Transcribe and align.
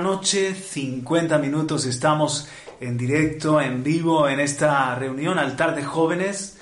noche, 0.00 0.54
50 0.54 1.38
minutos 1.38 1.84
estamos 1.86 2.48
en 2.80 2.96
directo, 2.96 3.60
en 3.60 3.82
vivo, 3.82 4.28
en 4.28 4.40
esta 4.40 4.94
reunión, 4.94 5.38
altar 5.38 5.74
de 5.74 5.84
jóvenes, 5.84 6.56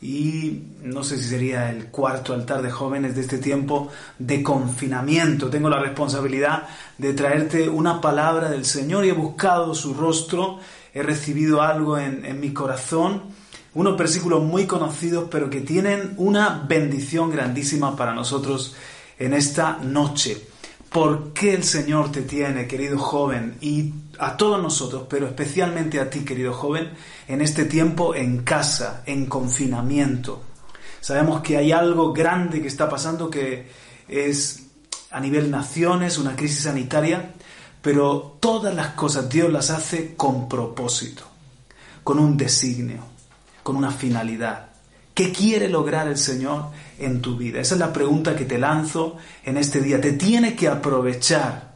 y 0.00 0.62
no 0.82 1.02
sé 1.02 1.18
si 1.18 1.28
sería 1.28 1.70
el 1.70 1.86
cuarto 1.86 2.32
altar 2.32 2.62
de 2.62 2.70
jóvenes 2.70 3.14
de 3.14 3.22
este 3.22 3.38
tiempo 3.38 3.88
de 4.18 4.42
confinamiento. 4.42 5.50
Tengo 5.50 5.68
la 5.68 5.80
responsabilidad 5.80 6.68
de 6.98 7.12
traerte 7.14 7.68
una 7.68 8.00
palabra 8.00 8.48
del 8.48 8.64
Señor 8.64 9.04
y 9.04 9.10
he 9.10 9.12
buscado 9.12 9.74
su 9.74 9.94
rostro, 9.94 10.60
he 10.94 11.02
recibido 11.02 11.62
algo 11.62 11.98
en, 11.98 12.24
en 12.24 12.40
mi 12.40 12.52
corazón, 12.52 13.22
unos 13.74 13.98
versículos 13.98 14.42
muy 14.42 14.66
conocidos, 14.66 15.28
pero 15.30 15.50
que 15.50 15.60
tienen 15.60 16.14
una 16.16 16.64
bendición 16.68 17.30
grandísima 17.30 17.96
para 17.96 18.14
nosotros 18.14 18.74
en 19.18 19.34
esta 19.34 19.78
noche 19.82 20.47
por 20.90 21.32
qué 21.32 21.54
el 21.54 21.64
Señor 21.64 22.10
te 22.10 22.22
tiene, 22.22 22.66
querido 22.66 22.98
joven, 22.98 23.56
y 23.60 23.92
a 24.18 24.36
todos 24.36 24.60
nosotros, 24.62 25.06
pero 25.08 25.26
especialmente 25.26 26.00
a 26.00 26.08
ti, 26.08 26.20
querido 26.20 26.52
joven, 26.52 26.90
en 27.26 27.40
este 27.40 27.64
tiempo 27.64 28.14
en 28.14 28.42
casa, 28.42 29.02
en 29.06 29.26
confinamiento. 29.26 30.42
Sabemos 31.00 31.42
que 31.42 31.56
hay 31.56 31.72
algo 31.72 32.12
grande 32.12 32.60
que 32.60 32.68
está 32.68 32.88
pasando 32.88 33.30
que 33.30 33.68
es 34.08 34.66
a 35.10 35.20
nivel 35.20 35.50
naciones, 35.50 36.18
una 36.18 36.34
crisis 36.34 36.64
sanitaria, 36.64 37.32
pero 37.82 38.36
todas 38.40 38.74
las 38.74 38.88
cosas 38.88 39.28
Dios 39.28 39.52
las 39.52 39.70
hace 39.70 40.14
con 40.16 40.48
propósito, 40.48 41.24
con 42.02 42.18
un 42.18 42.36
designio, 42.36 43.04
con 43.62 43.76
una 43.76 43.90
finalidad. 43.90 44.67
¿Qué 45.18 45.32
quiere 45.32 45.68
lograr 45.68 46.06
el 46.06 46.16
Señor 46.16 46.66
en 46.96 47.20
tu 47.20 47.36
vida? 47.36 47.58
Esa 47.58 47.74
es 47.74 47.80
la 47.80 47.92
pregunta 47.92 48.36
que 48.36 48.44
te 48.44 48.56
lanzo 48.56 49.16
en 49.44 49.56
este 49.56 49.80
día. 49.80 50.00
Te 50.00 50.12
tiene 50.12 50.54
que 50.54 50.68
aprovechar 50.68 51.74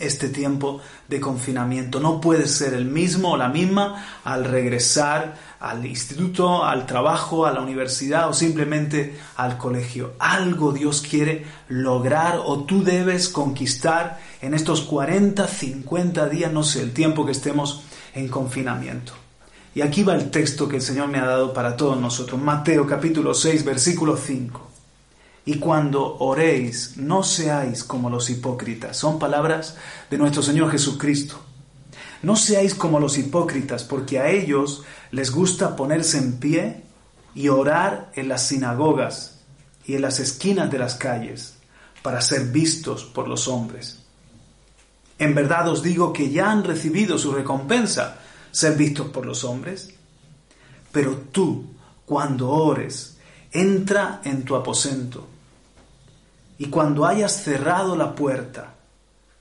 este 0.00 0.30
tiempo 0.30 0.80
de 1.06 1.20
confinamiento. 1.20 2.00
No 2.00 2.20
puedes 2.20 2.50
ser 2.50 2.74
el 2.74 2.86
mismo 2.86 3.34
o 3.34 3.36
la 3.36 3.48
misma 3.50 4.04
al 4.24 4.46
regresar 4.46 5.36
al 5.60 5.86
instituto, 5.86 6.64
al 6.64 6.86
trabajo, 6.86 7.46
a 7.46 7.52
la 7.52 7.60
universidad 7.60 8.28
o 8.28 8.32
simplemente 8.32 9.16
al 9.36 9.56
colegio. 9.56 10.14
Algo 10.18 10.72
Dios 10.72 11.02
quiere 11.08 11.46
lograr 11.68 12.40
o 12.44 12.64
tú 12.64 12.82
debes 12.82 13.28
conquistar 13.28 14.18
en 14.42 14.54
estos 14.54 14.80
40, 14.80 15.46
50 15.46 16.28
días, 16.28 16.52
no 16.52 16.64
sé, 16.64 16.82
el 16.82 16.92
tiempo 16.92 17.24
que 17.24 17.30
estemos 17.30 17.84
en 18.12 18.26
confinamiento. 18.26 19.19
Y 19.74 19.82
aquí 19.82 20.02
va 20.02 20.14
el 20.14 20.30
texto 20.30 20.68
que 20.68 20.76
el 20.76 20.82
Señor 20.82 21.08
me 21.08 21.18
ha 21.18 21.26
dado 21.26 21.52
para 21.52 21.76
todos 21.76 22.00
nosotros. 22.00 22.40
Mateo 22.40 22.86
capítulo 22.86 23.34
6, 23.34 23.64
versículo 23.64 24.16
5. 24.16 24.68
Y 25.46 25.58
cuando 25.58 26.16
oréis, 26.18 26.96
no 26.96 27.22
seáis 27.22 27.84
como 27.84 28.10
los 28.10 28.30
hipócritas. 28.30 28.96
Son 28.96 29.18
palabras 29.18 29.76
de 30.10 30.18
nuestro 30.18 30.42
Señor 30.42 30.70
Jesucristo. 30.70 31.40
No 32.22 32.36
seáis 32.36 32.74
como 32.74 32.98
los 32.98 33.16
hipócritas, 33.16 33.84
porque 33.84 34.18
a 34.18 34.28
ellos 34.28 34.82
les 35.12 35.30
gusta 35.30 35.76
ponerse 35.76 36.18
en 36.18 36.38
pie 36.38 36.82
y 37.34 37.48
orar 37.48 38.10
en 38.16 38.28
las 38.28 38.48
sinagogas 38.48 39.38
y 39.86 39.94
en 39.94 40.02
las 40.02 40.18
esquinas 40.20 40.70
de 40.70 40.78
las 40.78 40.96
calles 40.96 41.54
para 42.02 42.20
ser 42.20 42.46
vistos 42.46 43.04
por 43.04 43.28
los 43.28 43.46
hombres. 43.48 44.00
En 45.18 45.34
verdad 45.34 45.68
os 45.68 45.82
digo 45.82 46.12
que 46.12 46.30
ya 46.30 46.50
han 46.50 46.64
recibido 46.64 47.18
su 47.18 47.32
recompensa 47.32 48.18
ser 48.50 48.76
vistos 48.76 49.08
por 49.08 49.26
los 49.26 49.44
hombres. 49.44 49.94
Pero 50.92 51.16
tú, 51.32 51.64
cuando 52.04 52.50
ores, 52.50 53.16
entra 53.52 54.20
en 54.24 54.44
tu 54.44 54.56
aposento 54.56 55.26
y 56.60 56.66
cuando 56.66 57.06
hayas 57.06 57.42
cerrado 57.42 57.96
la 57.96 58.14
puerta, 58.14 58.74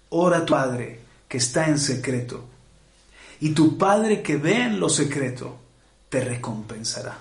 ora 0.10 0.38
a 0.38 0.46
tu 0.46 0.54
Padre 0.54 1.02
que 1.28 1.38
está 1.38 1.68
en 1.68 1.78
secreto, 1.78 2.46
y 3.42 3.50
tu 3.50 3.78
Padre 3.78 4.22
que 4.22 4.38
ve 4.38 4.64
en 4.64 4.80
lo 4.80 4.88
secreto 4.88 5.60
te 6.08 6.22
recompensará. 6.22 7.18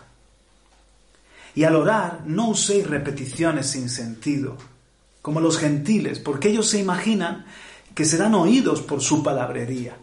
Y 1.57 1.65
al 1.65 1.75
orar 1.75 2.23
no 2.27 2.51
uséis 2.51 2.87
repeticiones 2.87 3.67
sin 3.67 3.91
sentido, 3.91 4.57
como 5.21 5.41
los 5.41 5.59
gentiles, 5.59 6.21
porque 6.21 6.51
ellos 6.51 6.69
se 6.69 6.79
imaginan 6.79 7.45
que 7.97 8.05
serán 8.05 8.37
oídos 8.37 8.83
por 8.83 9.01
su 9.01 9.25
palabrería. 9.25 9.97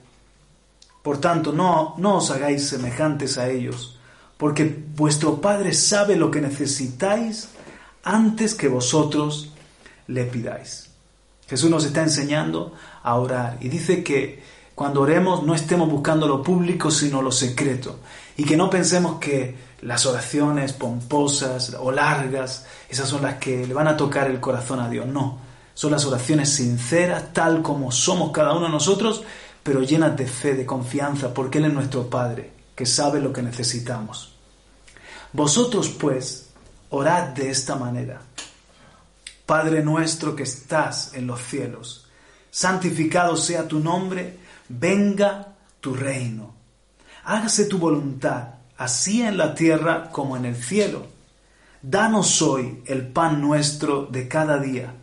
Por 1.05 1.21
tanto, 1.21 1.51
no, 1.53 1.93
no 1.99 2.15
os 2.15 2.31
hagáis 2.31 2.67
semejantes 2.67 3.37
a 3.37 3.47
ellos, 3.47 3.95
porque 4.37 4.85
vuestro 4.95 5.39
Padre 5.39 5.71
sabe 5.75 6.15
lo 6.15 6.31
que 6.31 6.41
necesitáis 6.41 7.49
antes 8.03 8.55
que 8.55 8.67
vosotros 8.67 9.53
le 10.07 10.23
pidáis. 10.23 10.89
Jesús 11.47 11.69
nos 11.69 11.85
está 11.85 12.01
enseñando 12.01 12.73
a 13.03 13.13
orar 13.17 13.59
y 13.61 13.69
dice 13.69 14.03
que 14.03 14.41
cuando 14.73 15.01
oremos 15.01 15.43
no 15.43 15.53
estemos 15.53 15.91
buscando 15.91 16.27
lo 16.27 16.41
público, 16.41 16.89
sino 16.89 17.21
lo 17.21 17.31
secreto. 17.31 17.99
Y 18.35 18.43
que 18.43 18.57
no 18.57 18.71
pensemos 18.71 19.19
que 19.19 19.55
las 19.83 20.07
oraciones 20.07 20.73
pomposas 20.73 21.77
o 21.79 21.91
largas, 21.91 22.65
esas 22.89 23.07
son 23.07 23.21
las 23.21 23.35
que 23.35 23.67
le 23.67 23.75
van 23.75 23.87
a 23.87 23.95
tocar 23.95 24.27
el 24.27 24.39
corazón 24.39 24.79
a 24.79 24.89
Dios. 24.89 25.05
No, 25.05 25.37
son 25.75 25.91
las 25.91 26.03
oraciones 26.05 26.49
sinceras, 26.49 27.31
tal 27.31 27.61
como 27.61 27.91
somos 27.91 28.31
cada 28.31 28.53
uno 28.53 28.65
de 28.65 28.71
nosotros, 28.71 29.23
pero 29.65 29.81
llenas 29.81 30.15
de 30.15 30.27
fe, 30.27 30.53
de 30.53 30.63
confianza, 30.63 31.33
porque 31.33 31.57
Él 31.57 31.65
es 31.65 31.73
nuestro 31.73 32.07
Padre, 32.07 32.51
que 32.75 32.85
sabe 32.85 33.19
lo 33.19 33.33
que 33.33 33.41
necesitamos. 33.41 34.35
Vosotros, 35.33 35.89
pues, 35.89 36.49
orad 36.91 37.29
de 37.29 37.49
esta 37.49 37.75
manera. 37.75 38.21
Padre 39.47 39.83
nuestro 39.83 40.35
que 40.35 40.43
estás 40.43 41.15
en 41.15 41.25
los 41.25 41.41
cielos, 41.41 42.05
santificado 42.51 43.35
sea 43.35 43.67
tu 43.67 43.79
nombre, 43.79 44.37
venga 44.69 45.55
tu 45.81 45.95
reino. 45.95 46.53
Hágase 47.23 47.65
tu 47.65 47.79
voluntad, 47.79 48.49
así 48.77 49.23
en 49.23 49.35
la 49.35 49.55
tierra 49.55 50.11
como 50.11 50.37
en 50.37 50.45
el 50.45 50.55
cielo. 50.55 51.07
Danos 51.81 52.39
hoy 52.43 52.83
el 52.85 53.07
pan 53.07 53.41
nuestro 53.41 54.05
de 54.05 54.27
cada 54.27 54.59
día. 54.59 54.93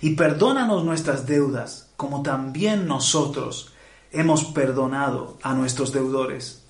Y 0.00 0.14
perdónanos 0.14 0.84
nuestras 0.84 1.26
deudas 1.26 1.87
como 1.98 2.22
también 2.22 2.86
nosotros 2.86 3.72
hemos 4.12 4.44
perdonado 4.44 5.36
a 5.42 5.52
nuestros 5.52 5.92
deudores. 5.92 6.62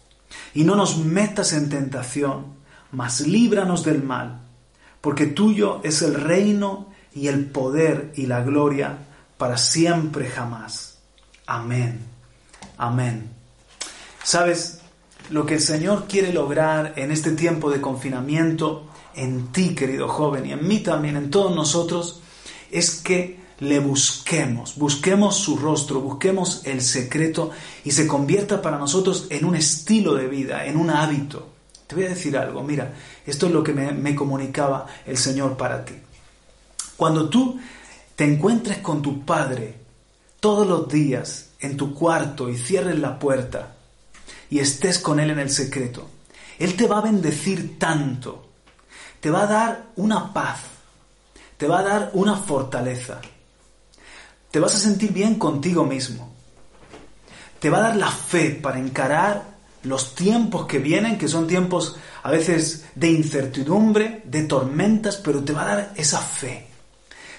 Y 0.55 0.65
no 0.65 0.75
nos 0.75 0.97
metas 0.97 1.53
en 1.53 1.69
tentación, 1.69 2.47
mas 2.93 3.21
líbranos 3.21 3.85
del 3.85 4.03
mal, 4.03 4.41
porque 5.03 5.27
tuyo 5.27 5.83
es 5.85 6.01
el 6.01 6.15
reino 6.15 6.89
y 7.15 7.29
el 7.29 7.45
poder 7.45 8.11
y 8.17 8.25
la 8.25 8.43
gloria 8.43 9.01
para 9.37 9.59
siempre 9.59 10.31
jamás. 10.31 10.97
Amén. 11.47 12.07
Amén. 12.79 13.29
¿Sabes? 14.25 14.81
Lo 15.29 15.45
que 15.45 15.57
el 15.57 15.61
Señor 15.61 16.07
quiere 16.09 16.33
lograr 16.33 16.95
en 16.97 17.11
este 17.11 17.33
tiempo 17.33 17.71
de 17.71 17.83
confinamiento, 17.83 18.87
en 19.15 19.49
ti, 19.49 19.75
querido 19.75 20.09
joven, 20.09 20.47
y 20.47 20.53
en 20.53 20.67
mí 20.67 20.79
también, 20.79 21.17
en 21.17 21.31
todos 21.31 21.55
nosotros, 21.55 22.23
es 22.71 23.03
que 23.03 23.47
le 23.61 23.81
busquemos, 23.81 24.77
busquemos 24.77 25.37
su 25.37 25.57
rostro, 25.57 26.01
busquemos 26.01 26.63
el 26.65 26.81
secreto 26.81 27.51
y 27.85 27.91
se 27.91 28.07
convierta 28.07 28.63
para 28.63 28.79
nosotros 28.79 29.27
en 29.31 29.45
un 29.45 29.57
estilo 29.57 30.15
de 30.15 30.29
vida, 30.29 30.65
en 30.67 30.77
un 30.77 30.91
hábito. 30.91 31.49
Te 31.87 31.97
voy 31.97 32.05
a 32.05 32.11
decir 32.11 32.37
algo, 32.37 32.63
mira, 32.63 32.95
esto 33.27 33.47
es 33.47 33.53
lo 33.53 33.65
que 33.65 33.73
me, 33.73 34.15
comunicaba 34.15 34.87
el 35.07 35.17
Señor 35.17 35.57
para 35.57 35.85
ti. 35.85 35.95
Cuando 36.97 37.29
tú 37.29 37.59
te 38.15 38.25
encuentres 38.25 38.79
con 38.79 39.03
tu 39.03 39.25
Padre 39.25 39.75
todos 40.39 40.67
los 40.67 40.89
días 40.89 41.51
en 41.61 41.77
tu 41.77 41.95
cuarto 41.95 42.49
y 42.49 42.57
cierres 42.57 42.99
la 42.99 43.19
puerta 43.19 43.75
y 44.51 44.61
estés 44.61 44.99
con 44.99 45.19
Él 45.19 45.31
en 45.31 45.41
el 45.41 45.51
secreto, 45.51 46.09
Él 46.59 46.77
te 46.77 46.87
va 46.87 46.99
a 46.99 47.03
bendecir 47.03 47.77
tanto, 47.79 48.47
te 49.19 49.31
va 49.31 49.43
a 49.43 49.47
dar 49.47 49.87
una 49.97 50.33
paz, 50.33 50.61
te 51.57 51.67
va 51.67 51.81
a 51.81 51.83
dar 51.83 52.11
una 52.13 52.37
fortaleza 52.37 53.21
te 54.51 54.61
vas 54.61 54.75
a 54.75 54.79
sentir 54.79 55.13
bien 55.13 55.37
contigo 55.37 55.85
mismo. 55.85 56.33
Te 57.61 57.71
va 57.71 57.79
a 57.79 57.89
dar 57.89 57.97
la 57.97 58.11
fe 58.11 58.51
para 58.51 58.79
encarar 58.79 59.59
los 59.83 60.15
tiempos 60.15 60.67
que 60.67 60.79
vienen, 60.79 61.19
que 61.19 61.29
son 61.29 61.47
tiempos 61.47 61.97
a 62.23 62.31
veces 62.31 62.85
de 62.95 63.11
incertidumbre, 63.11 64.23
de 64.25 64.45
tormentas, 64.45 65.17
pero 65.17 65.43
te 65.43 65.53
va 65.53 65.63
a 65.63 65.77
dar 65.77 65.93
esa 65.97 66.21
fe. 66.21 66.67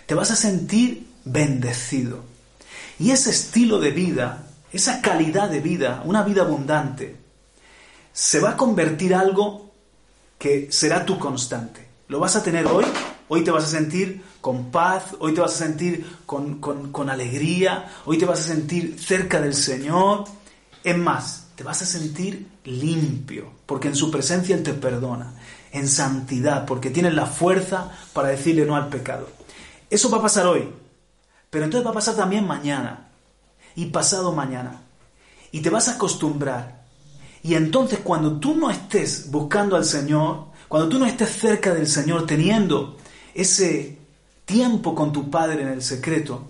Te 0.06 0.16
vas 0.16 0.32
a 0.32 0.36
sentir 0.36 1.08
bendecido. 1.26 2.24
Y 2.98 3.12
ese 3.12 3.30
estilo 3.30 3.80
de 3.80 3.92
vida, 3.92 4.48
esa 4.72 5.02
calidad 5.02 5.50
de 5.50 5.62
vida, 5.62 6.02
una 6.06 6.24
vida 6.24 6.42
abundante, 6.42 7.16
se 8.12 8.40
va 8.40 8.52
a 8.52 8.58
convertir 8.58 9.16
algo 9.16 9.72
que 10.38 10.68
será 10.72 11.06
tu 11.06 11.18
constante. 11.18 11.88
Lo 12.08 12.20
vas 12.20 12.36
a 12.36 12.44
tener 12.44 12.66
hoy, 12.66 12.86
hoy 13.28 13.44
te 13.44 13.52
vas 13.52 13.66
a 13.66 13.68
sentir 13.68 14.24
con 14.42 14.72
paz, 14.72 15.16
hoy 15.20 15.34
te 15.34 15.42
vas 15.42 15.56
a 15.56 15.66
sentir 15.66 16.06
con, 16.26 17.10
alegría, 17.10 17.92
hoy 18.06 18.18
te 18.18 18.26
vas 18.26 18.40
a 18.40 18.44
sentir 18.44 18.98
cerca 19.00 19.42
del 19.42 19.54
Señor. 19.54 20.26
Es 20.84 20.98
más, 20.98 21.48
te 21.56 21.64
vas 21.64 21.82
a 21.82 21.86
sentir 21.86 22.48
limpio, 22.64 23.52
porque 23.66 23.90
en 23.90 23.96
su 23.96 24.10
presencia 24.10 24.56
Él 24.56 24.64
te 24.64 24.74
perdona, 24.74 25.34
en 25.72 25.88
santidad, 25.88 26.66
porque 26.66 26.90
tienes 26.90 27.14
la 27.14 27.26
fuerza 27.26 27.92
para 28.14 28.30
decirle 28.30 28.66
no 28.66 28.76
al 28.76 28.88
pecado. 28.88 29.28
Eso 29.90 30.10
va 30.10 30.20
a 30.20 30.24
pasar 30.24 30.48
hoy, 30.48 30.70
pero 31.50 31.66
entonces 31.66 31.86
va 31.86 31.92
a 31.92 31.96
pasar 31.96 32.16
también 32.16 32.48
mañana, 32.48 33.10
y 33.76 33.88
pasado 33.88 34.32
mañana. 34.34 34.82
Y 35.52 35.62
te 35.62 35.70
vas 35.70 35.88
a 35.88 35.94
acostumbrar. 35.94 36.84
Y 37.44 37.56
entonces 37.56 38.00
cuando 38.04 38.40
tú 38.40 38.56
no 38.56 38.70
estés 38.70 39.32
buscando 39.32 39.76
al 39.76 39.86
Señor, 39.86 40.48
cuando 40.68 40.90
tú 40.90 41.00
no 41.00 41.06
estés 41.06 41.30
cerca 41.30 41.74
del 41.74 41.88
Señor 41.88 42.26
teniendo 42.26 42.98
ese 43.34 43.98
tiempo 44.50 44.96
con 44.96 45.14
tu 45.14 45.30
Padre 45.30 45.62
en 45.62 45.68
el 45.68 45.84
secreto, 45.84 46.48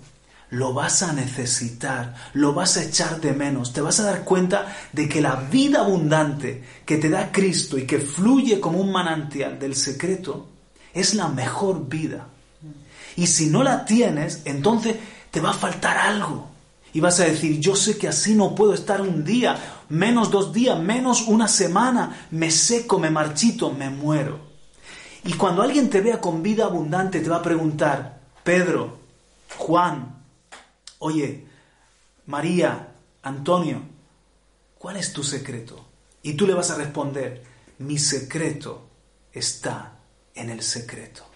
lo 0.51 0.73
vas 0.73 1.03
a 1.03 1.11
necesitar, 1.11 2.15
lo 2.33 2.53
vas 2.53 2.77
a 2.77 2.83
echar 2.83 3.19
de 3.19 3.33
menos, 3.33 3.73
te 3.73 3.81
vas 3.81 3.99
a 3.99 4.03
dar 4.03 4.23
cuenta 4.23 4.73
de 4.93 5.09
que 5.09 5.19
la 5.19 5.35
vida 5.35 5.81
abundante 5.81 6.63
que 6.85 6.95
te 6.95 7.09
da 7.09 7.29
Cristo 7.33 7.77
y 7.77 7.85
que 7.85 7.99
fluye 7.99 8.61
como 8.61 8.79
un 8.79 8.93
manantial 8.93 9.59
del 9.59 9.75
secreto 9.75 10.47
es 10.93 11.13
la 11.13 11.27
mejor 11.27 11.89
vida. 11.89 12.25
Y 13.17 13.27
si 13.27 13.47
no 13.47 13.63
la 13.63 13.83
tienes, 13.83 14.43
entonces 14.45 14.95
te 15.29 15.41
va 15.41 15.49
a 15.49 15.53
faltar 15.65 15.97
algo. 15.97 16.47
Y 16.93 17.01
vas 17.01 17.19
a 17.19 17.25
decir, 17.25 17.59
yo 17.59 17.75
sé 17.75 17.97
que 17.97 18.07
así 18.07 18.33
no 18.33 18.55
puedo 18.55 18.73
estar 18.73 19.01
un 19.01 19.25
día, 19.25 19.57
menos 19.89 20.31
dos 20.31 20.53
días, 20.53 20.79
menos 20.79 21.27
una 21.27 21.49
semana, 21.49 22.27
me 22.31 22.49
seco, 22.49 22.97
me 22.97 23.09
marchito, 23.09 23.71
me 23.71 23.89
muero. 23.89 24.48
Y 25.23 25.33
cuando 25.33 25.61
alguien 25.61 25.89
te 25.89 26.01
vea 26.01 26.21
con 26.21 26.41
vida 26.41 26.65
abundante, 26.65 27.19
te 27.19 27.29
va 27.29 27.37
a 27.37 27.41
preguntar, 27.43 28.19
Pedro, 28.43 28.97
Juan, 29.57 30.23
oye, 30.99 31.45
María, 32.25 32.93
Antonio, 33.23 33.81
¿cuál 34.77 34.97
es 34.97 35.13
tu 35.13 35.23
secreto? 35.23 35.85
Y 36.21 36.33
tú 36.33 36.47
le 36.47 36.53
vas 36.53 36.71
a 36.71 36.75
responder, 36.75 37.43
mi 37.79 37.97
secreto 37.97 38.87
está 39.31 39.99
en 40.35 40.49
el 40.49 40.61
secreto. 40.61 41.28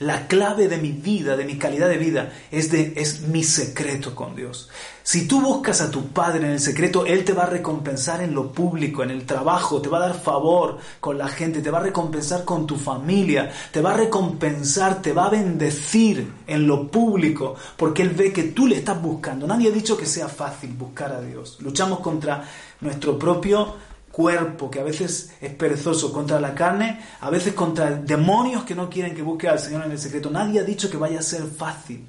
La 0.00 0.28
clave 0.28 0.68
de 0.68 0.78
mi 0.78 0.92
vida, 0.92 1.36
de 1.36 1.44
mi 1.44 1.58
calidad 1.58 1.88
de 1.88 1.98
vida, 1.98 2.32
es, 2.52 2.70
de, 2.70 2.92
es 2.96 3.22
mi 3.22 3.42
secreto 3.42 4.14
con 4.14 4.36
Dios. 4.36 4.68
Si 5.02 5.26
tú 5.26 5.40
buscas 5.40 5.80
a 5.80 5.90
tu 5.90 6.08
Padre 6.08 6.44
en 6.44 6.52
el 6.52 6.60
secreto, 6.60 7.06
Él 7.06 7.24
te 7.24 7.32
va 7.32 7.44
a 7.44 7.50
recompensar 7.50 8.20
en 8.22 8.34
lo 8.34 8.52
público, 8.52 9.02
en 9.02 9.10
el 9.10 9.24
trabajo, 9.24 9.80
te 9.80 9.88
va 9.88 9.96
a 9.96 10.08
dar 10.08 10.20
favor 10.20 10.78
con 11.00 11.16
la 11.16 11.28
gente, 11.28 11.62
te 11.62 11.70
va 11.70 11.78
a 11.78 11.84
recompensar 11.84 12.44
con 12.44 12.66
tu 12.66 12.76
familia, 12.76 13.50
te 13.72 13.80
va 13.80 13.92
a 13.92 13.96
recompensar, 13.96 15.00
te 15.00 15.12
va 15.12 15.26
a 15.26 15.30
bendecir 15.30 16.30
en 16.46 16.66
lo 16.66 16.88
público, 16.88 17.56
porque 17.76 18.02
Él 18.02 18.10
ve 18.10 18.32
que 18.32 18.44
tú 18.44 18.66
le 18.66 18.76
estás 18.76 19.00
buscando. 19.00 19.46
Nadie 19.46 19.70
ha 19.70 19.72
dicho 19.72 19.96
que 19.96 20.06
sea 20.06 20.28
fácil 20.28 20.74
buscar 20.74 21.10
a 21.10 21.22
Dios. 21.22 21.56
Luchamos 21.60 22.00
contra 22.00 22.44
nuestro 22.82 23.18
propio 23.18 23.87
cuerpo 24.18 24.68
que 24.68 24.80
a 24.80 24.82
veces 24.82 25.30
es 25.40 25.54
perezoso 25.54 26.12
contra 26.12 26.40
la 26.40 26.52
carne, 26.52 27.00
a 27.20 27.30
veces 27.30 27.54
contra 27.54 27.92
demonios 27.92 28.64
que 28.64 28.74
no 28.74 28.90
quieren 28.90 29.14
que 29.14 29.22
busque 29.22 29.48
al 29.48 29.60
Señor 29.60 29.84
en 29.86 29.92
el 29.92 29.98
secreto. 30.00 30.28
Nadie 30.28 30.58
ha 30.58 30.64
dicho 30.64 30.90
que 30.90 30.96
vaya 30.96 31.20
a 31.20 31.22
ser 31.22 31.44
fácil, 31.44 32.04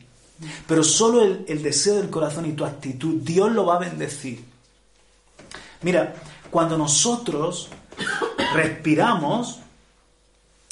pero 0.65 0.83
solo 0.83 1.21
el, 1.21 1.45
el 1.47 1.61
deseo 1.61 1.97
del 1.97 2.09
corazón 2.09 2.47
y 2.47 2.53
tu 2.53 2.65
actitud, 2.65 3.21
Dios 3.21 3.51
lo 3.51 3.67
va 3.67 3.75
a 3.75 3.79
bendecir. 3.79 4.43
Mira, 5.83 6.15
cuando 6.49 6.79
nosotros 6.79 7.69
respiramos, 8.55 9.59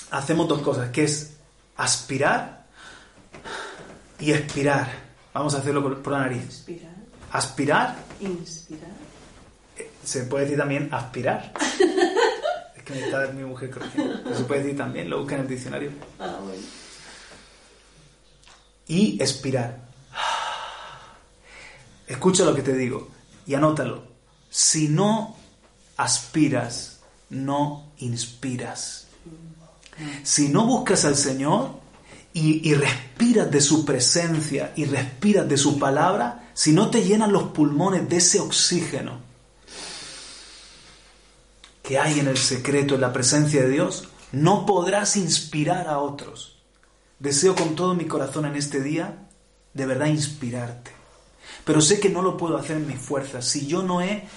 hacemos 0.10 0.48
dos 0.48 0.62
cosas, 0.64 0.90
que 0.90 1.04
es 1.04 1.34
aspirar 1.76 2.66
y 4.20 4.32
expirar. 4.32 4.90
Vamos 5.36 5.54
a 5.54 5.60
hacerlo 5.60 6.02
por 6.02 6.14
la 6.14 6.22
nariz. 6.22 6.62
Aspirar. 6.62 6.96
Aspirar. 7.32 7.96
Inspirar. 8.22 8.97
Se 10.08 10.24
puede 10.24 10.46
decir 10.46 10.58
también 10.58 10.88
aspirar. 10.94 11.52
es 12.78 12.84
que 12.84 12.94
me 12.94 13.02
está 13.02 13.28
mi 13.34 13.44
mujer 13.44 13.70
corrigiendo. 13.70 14.34
Se 14.34 14.46
puede 14.46 14.64
decir 14.64 14.78
también, 14.78 15.10
lo 15.10 15.20
busca 15.20 15.36
en 15.36 15.42
el 15.42 15.48
diccionario. 15.50 15.92
Ah, 16.18 16.40
bueno. 16.42 16.62
Y 18.88 19.22
expirar. 19.22 19.82
Escucha 22.08 22.46
lo 22.46 22.56
que 22.56 22.62
te 22.62 22.74
digo 22.74 23.10
y 23.46 23.54
anótalo. 23.54 24.04
Si 24.50 24.88
no 24.88 25.36
aspiras, 25.98 27.02
no 27.30 27.92
inspiras. 27.98 29.08
Si 30.24 30.48
no 30.48 30.66
buscas 30.66 31.04
al 31.04 31.18
Señor 31.18 31.72
y, 32.32 32.70
y 32.70 32.76
respiras 32.76 33.52
de 33.52 33.60
su 33.60 33.84
presencia 33.84 34.72
y 34.78 34.86
respiras 34.86 35.50
de 35.50 35.58
su 35.58 35.78
palabra, 35.78 36.50
si 36.54 36.72
no 36.72 36.90
te 36.90 37.04
llenan 37.04 37.34
los 37.34 37.50
pulmones 37.50 38.08
de 38.08 38.16
ese 38.16 38.40
oxígeno 38.40 39.28
que 41.88 41.98
hay 41.98 42.20
en 42.20 42.28
el 42.28 42.38
secreto, 42.38 42.96
en 42.96 43.02
la 43.02 43.14
presencia 43.14 43.62
de 43.62 43.70
Dios, 43.70 44.10
no 44.34 44.66
podrás 44.66 45.16
inspirar 45.16 45.88
a 45.88 46.00
otros. 46.00 46.58
Deseo 47.18 47.56
con 47.56 47.78
todo 47.78 47.96
mi 47.96 48.08
corazón 48.08 48.46
en 48.46 48.58
este 48.58 48.82
día 48.82 49.30
de 49.74 49.86
verdad 49.86 50.08
inspirarte. 50.08 50.92
Pero 51.64 51.80
sé 51.80 52.02
que 52.02 52.10
no 52.10 52.22
lo 52.22 52.36
puedo 52.36 52.58
hacer 52.58 52.76
en 52.76 52.88
mis 52.88 53.00
fuerzas 53.00 53.46
si 53.46 53.68
yo 53.68 53.84
no 53.84 54.02
he 54.02 54.28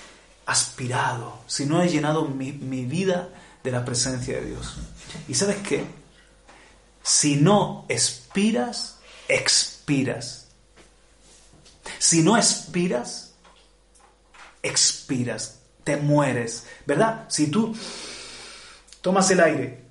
aspirado, 0.46 1.40
si 1.48 1.66
no 1.66 1.82
he 1.82 1.88
llenado 1.88 2.24
mi, 2.24 2.52
mi 2.52 2.84
vida 2.84 3.30
de 3.64 3.72
la 3.72 3.84
presencia 3.84 4.36
de 4.36 4.46
Dios. 4.46 4.76
¿Y 5.26 5.34
sabes 5.34 5.56
qué? 5.56 5.84
Si 7.02 7.34
no 7.34 7.84
expiras, 7.88 9.00
expiras. 9.26 10.46
Si 11.98 12.22
no 12.22 12.36
expiras, 12.36 13.32
expiras, 14.62 15.59
te 15.84 15.96
mueres, 15.96 16.66
¿verdad? 16.86 17.26
Si 17.28 17.50
tú 17.50 17.74
tomas 19.00 19.30
el 19.30 19.40
aire 19.40 19.84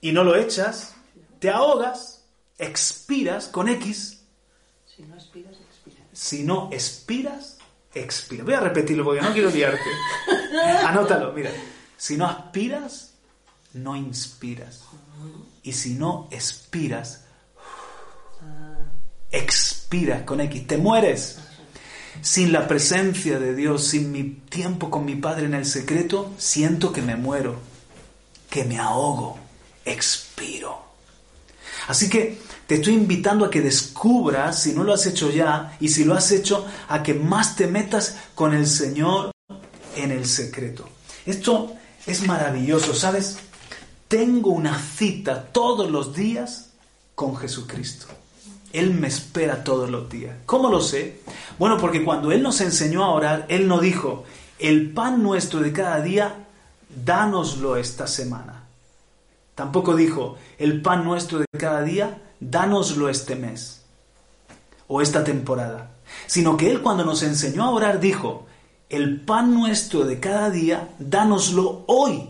y 0.00 0.12
no 0.12 0.24
lo 0.24 0.36
echas, 0.36 0.94
te 1.38 1.50
ahogas, 1.50 2.24
expiras 2.58 3.48
con 3.48 3.68
X. 3.68 4.22
Si 4.86 5.02
no 5.02 5.16
aspiras, 5.16 5.56
expiras. 5.56 6.08
Si 6.12 6.42
no 6.44 6.68
expiras, 6.72 7.58
expiras. 7.94 8.46
Voy 8.46 8.54
a 8.54 8.60
repetirlo 8.60 9.04
porque 9.04 9.22
no 9.22 9.32
quiero 9.32 9.50
liarte. 9.50 9.90
Anótalo, 10.86 11.32
mira. 11.32 11.50
Si 11.96 12.16
no 12.16 12.26
aspiras, 12.26 13.14
no 13.72 13.96
inspiras. 13.96 14.84
Y 15.62 15.72
si 15.72 15.94
no 15.94 16.28
expiras, 16.30 17.24
expiras 19.30 20.22
con 20.22 20.40
X, 20.40 20.66
te 20.66 20.78
mueres. 20.78 21.38
Sin 22.22 22.52
la 22.52 22.66
presencia 22.66 23.38
de 23.38 23.54
Dios, 23.54 23.86
sin 23.88 24.12
mi 24.12 24.24
tiempo 24.24 24.90
con 24.90 25.04
mi 25.04 25.16
Padre 25.16 25.46
en 25.46 25.54
el 25.54 25.66
secreto, 25.66 26.32
siento 26.38 26.92
que 26.92 27.02
me 27.02 27.16
muero, 27.16 27.56
que 28.48 28.64
me 28.64 28.78
ahogo, 28.78 29.38
expiro. 29.84 30.82
Así 31.86 32.08
que 32.08 32.38
te 32.66 32.76
estoy 32.76 32.94
invitando 32.94 33.44
a 33.44 33.50
que 33.50 33.60
descubras, 33.60 34.62
si 34.62 34.72
no 34.72 34.84
lo 34.84 34.94
has 34.94 35.06
hecho 35.06 35.30
ya, 35.30 35.76
y 35.80 35.88
si 35.88 36.04
lo 36.04 36.14
has 36.14 36.30
hecho, 36.30 36.66
a 36.88 37.02
que 37.02 37.14
más 37.14 37.56
te 37.56 37.66
metas 37.66 38.16
con 38.34 38.54
el 38.54 38.66
Señor 38.66 39.32
en 39.96 40.10
el 40.10 40.26
secreto. 40.26 40.88
Esto 41.26 41.74
es 42.06 42.26
maravilloso, 42.26 42.94
¿sabes? 42.94 43.36
Tengo 44.08 44.50
una 44.50 44.78
cita 44.78 45.48
todos 45.52 45.90
los 45.90 46.14
días 46.14 46.70
con 47.14 47.36
Jesucristo. 47.36 48.06
Él 48.74 48.92
me 48.92 49.06
espera 49.06 49.62
todos 49.62 49.88
los 49.88 50.10
días. 50.10 50.36
¿Cómo 50.46 50.68
lo 50.68 50.80
sé? 50.80 51.20
Bueno, 51.60 51.78
porque 51.78 52.04
cuando 52.04 52.32
Él 52.32 52.42
nos 52.42 52.60
enseñó 52.60 53.04
a 53.04 53.10
orar, 53.10 53.46
Él 53.48 53.68
no 53.68 53.78
dijo, 53.78 54.24
el 54.58 54.90
pan 54.90 55.22
nuestro 55.22 55.60
de 55.60 55.72
cada 55.72 56.00
día, 56.00 56.46
dánoslo 57.04 57.76
esta 57.76 58.08
semana. 58.08 58.64
Tampoco 59.54 59.94
dijo, 59.94 60.36
el 60.58 60.82
pan 60.82 61.04
nuestro 61.04 61.38
de 61.38 61.46
cada 61.56 61.82
día, 61.82 62.20
dánoslo 62.40 63.08
este 63.08 63.36
mes 63.36 63.82
o 64.88 65.00
esta 65.00 65.22
temporada. 65.22 65.92
Sino 66.26 66.56
que 66.56 66.68
Él 66.68 66.82
cuando 66.82 67.04
nos 67.04 67.22
enseñó 67.22 67.62
a 67.62 67.70
orar 67.70 68.00
dijo, 68.00 68.46
el 68.88 69.20
pan 69.20 69.54
nuestro 69.54 70.04
de 70.04 70.18
cada 70.18 70.50
día, 70.50 70.88
dánoslo 70.98 71.84
hoy. 71.86 72.28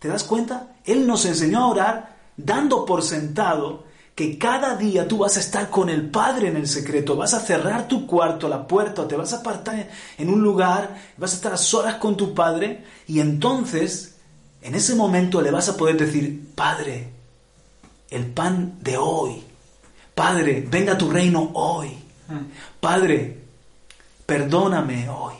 ¿Te 0.00 0.08
das 0.08 0.24
cuenta? 0.24 0.74
Él 0.84 1.06
nos 1.06 1.24
enseñó 1.26 1.60
a 1.60 1.68
orar 1.68 2.16
dando 2.36 2.84
por 2.84 3.04
sentado 3.04 3.84
que 4.14 4.38
cada 4.38 4.76
día 4.76 5.08
tú 5.08 5.18
vas 5.18 5.36
a 5.36 5.40
estar 5.40 5.70
con 5.70 5.88
el 5.88 6.08
Padre 6.08 6.48
en 6.48 6.56
el 6.56 6.68
secreto, 6.68 7.16
vas 7.16 7.34
a 7.34 7.40
cerrar 7.40 7.88
tu 7.88 8.06
cuarto, 8.06 8.48
la 8.48 8.66
puerta, 8.66 9.08
te 9.08 9.16
vas 9.16 9.32
a 9.32 9.38
apartar 9.38 9.88
en 10.16 10.28
un 10.28 10.40
lugar, 10.40 10.96
vas 11.16 11.32
a 11.32 11.36
estar 11.36 11.52
a 11.52 11.56
solas 11.56 11.96
con 11.96 12.16
tu 12.16 12.32
Padre 12.32 12.84
y 13.08 13.18
entonces 13.18 14.14
en 14.62 14.74
ese 14.74 14.94
momento 14.94 15.42
le 15.42 15.50
vas 15.50 15.68
a 15.68 15.76
poder 15.76 15.96
decir, 15.96 16.52
Padre, 16.54 17.08
el 18.08 18.26
pan 18.26 18.78
de 18.80 18.96
hoy, 18.96 19.42
Padre, 20.14 20.64
venga 20.70 20.96
tu 20.96 21.10
reino 21.10 21.50
hoy, 21.54 21.90
Padre, 22.80 23.42
perdóname 24.24 25.08
hoy, 25.08 25.34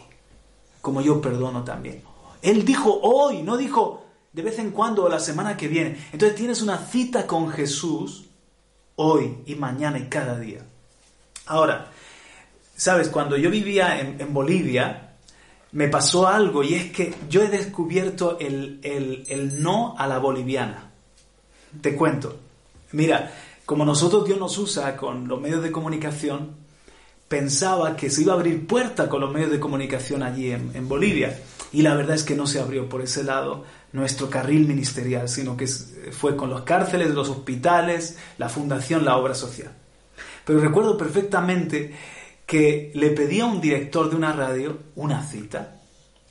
como 0.80 1.00
yo 1.00 1.20
perdono 1.20 1.62
también. 1.62 2.02
Él 2.42 2.64
dijo 2.64 2.98
hoy, 3.02 3.42
no 3.42 3.56
dijo 3.56 4.04
de 4.32 4.42
vez 4.42 4.58
en 4.58 4.72
cuando 4.72 5.04
o 5.04 5.08
la 5.08 5.20
semana 5.20 5.56
que 5.56 5.68
viene. 5.68 5.96
Entonces 6.12 6.36
tienes 6.36 6.60
una 6.60 6.76
cita 6.76 7.24
con 7.24 7.48
Jesús 7.48 8.23
hoy 8.96 9.38
y 9.46 9.54
mañana 9.54 9.98
y 9.98 10.08
cada 10.08 10.38
día. 10.38 10.60
Ahora, 11.46 11.90
sabes, 12.76 13.08
cuando 13.08 13.36
yo 13.36 13.50
vivía 13.50 14.00
en, 14.00 14.32
Bolivia, 14.32 15.14
me 15.72 15.88
pasó 15.88 16.26
algo 16.28 16.62
y 16.62 16.74
es 16.74 16.92
que 16.92 17.14
yo 17.28 17.42
he 17.42 17.48
descubierto 17.48 18.38
el, 18.38 18.80
el, 18.82 19.24
el, 19.28 19.62
no 19.62 19.94
a 19.98 20.06
la 20.06 20.18
boliviana. 20.18 20.90
Te 21.80 21.96
cuento. 21.96 22.36
Mira, 22.92 23.32
como 23.66 23.84
nosotros 23.84 24.24
Dios 24.24 24.38
nos 24.38 24.56
usa 24.58 24.96
con 24.96 25.26
los 25.26 25.40
medios 25.40 25.62
de 25.62 25.72
comunicación, 25.72 26.52
pensaba 27.28 27.96
que 27.96 28.10
se 28.10 28.22
iba 28.22 28.32
a 28.32 28.36
abrir 28.36 28.66
puerta 28.66 29.08
con 29.08 29.20
los 29.20 29.32
medios 29.32 29.50
de 29.50 29.60
comunicación 29.60 30.22
allí 30.22 30.52
en, 30.52 30.70
en 30.74 30.88
Bolivia. 30.88 31.36
Y 31.74 31.82
la 31.82 31.96
verdad 31.96 32.14
es 32.14 32.22
que 32.22 32.36
no 32.36 32.46
se 32.46 32.60
abrió 32.60 32.88
por 32.88 33.02
ese 33.02 33.24
lado 33.24 33.64
nuestro 33.90 34.30
carril 34.30 34.68
ministerial, 34.68 35.28
sino 35.28 35.56
que 35.56 35.66
fue 35.66 36.36
con 36.36 36.48
los 36.48 36.62
cárceles, 36.62 37.10
los 37.10 37.28
hospitales, 37.28 38.16
la 38.38 38.48
fundación, 38.48 39.04
la 39.04 39.16
obra 39.16 39.34
social. 39.34 39.72
Pero 40.44 40.60
recuerdo 40.60 40.96
perfectamente 40.96 41.92
que 42.46 42.92
le 42.94 43.10
pedí 43.10 43.40
a 43.40 43.46
un 43.46 43.60
director 43.60 44.08
de 44.08 44.14
una 44.14 44.32
radio 44.32 44.78
una 44.94 45.24
cita 45.24 45.80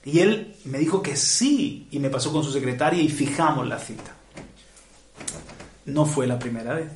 y 0.06 0.20
él 0.20 0.56
me 0.64 0.78
dijo 0.78 1.02
que 1.02 1.18
sí 1.18 1.90
y 1.92 2.00
me 2.00 2.10
pasó 2.10 2.32
con 2.32 2.46
su 2.46 2.54
secretaria 2.54 3.04
y 3.04 3.10
fijamos 3.10 3.68
la 3.68 3.80
cita. 3.80 4.16
No 5.84 6.06
fue 6.06 6.26
la 6.26 6.40
primera 6.40 6.74
vez. 6.74 6.88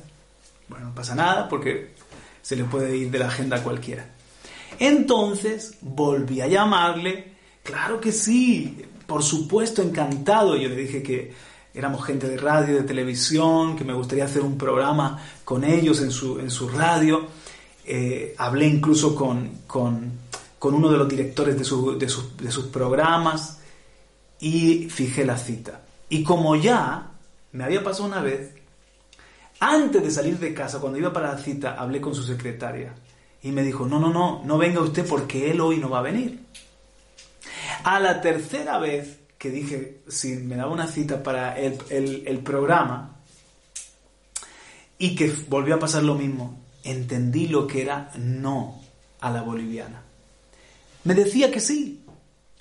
Bueno, 0.68 0.86
no 0.86 0.94
pasa 0.94 1.14
nada 1.14 1.50
porque 1.50 1.92
se 2.40 2.56
le 2.56 2.64
puede 2.64 2.96
ir 2.96 3.10
de 3.10 3.18
la 3.18 3.26
agenda 3.26 3.58
a 3.58 3.62
cualquiera. 3.62 4.08
Entonces 4.78 5.76
volví 5.82 6.40
a 6.40 6.46
llamarle, 6.46 7.36
claro 7.68 8.00
que 8.00 8.12
sí, 8.12 8.82
por 9.06 9.22
supuesto 9.22 9.82
encantado. 9.82 10.56
Yo 10.56 10.70
le 10.70 10.76
dije 10.76 11.02
que 11.02 11.32
éramos 11.74 12.02
gente 12.02 12.26
de 12.26 12.38
radio, 12.38 12.76
de 12.76 12.82
televisión, 12.82 13.76
que 13.76 13.84
me 13.84 13.92
gustaría 13.92 14.24
hacer 14.24 14.42
un 14.42 14.56
programa 14.56 15.22
con 15.44 15.64
ellos 15.64 16.00
en 16.00 16.10
su, 16.10 16.40
en 16.40 16.50
su 16.50 16.70
radio. 16.70 17.26
Eh, 17.84 18.34
hablé 18.38 18.66
incluso 18.66 19.14
con, 19.14 19.50
con, 19.66 20.12
con, 20.58 20.74
uno 20.74 20.88
de 20.90 20.96
los 20.96 21.08
directores 21.08 21.58
de, 21.58 21.64
su, 21.64 21.98
de, 21.98 22.06
de 22.06 22.50
sus 22.50 22.66
programas 22.66 23.58
y 24.40 24.88
fijé 24.88 25.26
la 25.26 25.36
cita. 25.36 25.82
Y 26.08 26.22
como 26.22 26.56
ya 26.56 27.10
me 27.52 27.64
había 27.64 27.84
pasado 27.84 28.06
una 28.06 28.22
vez, 28.22 28.54
antes 29.60 30.02
de 30.02 30.10
salir 30.10 30.38
de 30.38 30.54
casa, 30.54 30.80
cuando 30.80 30.98
iba 30.98 31.12
para 31.12 31.34
la 31.34 31.38
cita, 31.38 31.74
hablé 31.78 32.00
con 32.00 32.14
su 32.14 32.22
secretaria 32.22 32.94
y 33.42 33.52
me 33.52 33.62
dijo, 33.62 33.86
no, 33.86 34.00
no, 34.00 34.10
no, 34.10 34.42
no 34.42 34.56
venga 34.56 34.80
usted 34.80 35.06
porque 35.06 35.50
él 35.50 35.60
hoy 35.60 35.76
no 35.76 35.90
va 35.90 35.98
a 35.98 36.02
venir. 36.02 36.47
A 37.84 38.00
la 38.00 38.20
tercera 38.20 38.78
vez 38.78 39.18
que 39.38 39.50
dije, 39.50 40.00
si 40.08 40.34
me 40.34 40.56
daba 40.56 40.72
una 40.72 40.86
cita 40.86 41.22
para 41.22 41.58
el, 41.58 41.78
el 41.90 42.38
programa 42.40 43.16
y 44.98 45.14
que 45.14 45.32
volvió 45.48 45.76
a 45.76 45.78
pasar 45.78 46.02
lo 46.02 46.14
mismo, 46.14 46.60
entendí 46.82 47.46
lo 47.46 47.66
que 47.66 47.82
era 47.82 48.10
no 48.16 48.80
a 49.20 49.30
la 49.30 49.42
boliviana. 49.42 50.02
Me 51.04 51.14
decía 51.14 51.50
que 51.50 51.60
sí, 51.60 52.04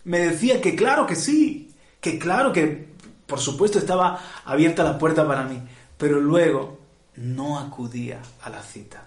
me 0.03 0.19
decía 0.19 0.62
que 0.62 0.75
claro 0.75 1.05
que 1.05 1.15
sí, 1.15 1.74
que 2.00 2.19
claro 2.19 2.53
que 2.53 2.88
por 3.25 3.39
supuesto 3.39 3.77
estaba 3.77 4.19
abierta 4.45 4.83
la 4.83 4.97
puerta 4.97 5.27
para 5.27 5.43
mí, 5.43 5.62
pero 5.97 6.19
luego 6.19 6.79
no 7.17 7.59
acudía 7.59 8.21
a 8.41 8.50
la 8.50 8.62
cita. 8.62 9.05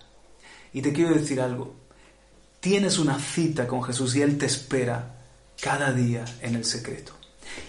Y 0.73 0.83
te 0.83 0.93
quiero 0.93 1.15
decir 1.15 1.41
algo, 1.41 1.75
tienes 2.61 2.99
una 2.99 3.19
cita 3.19 3.67
con 3.67 3.83
Jesús 3.83 4.15
y 4.17 4.23
Él 4.23 4.37
te 4.37 4.47
espera 4.47 5.20
cada 5.61 5.93
día 5.93 6.25
en 6.41 6.55
el 6.55 6.65
secreto. 6.65 7.13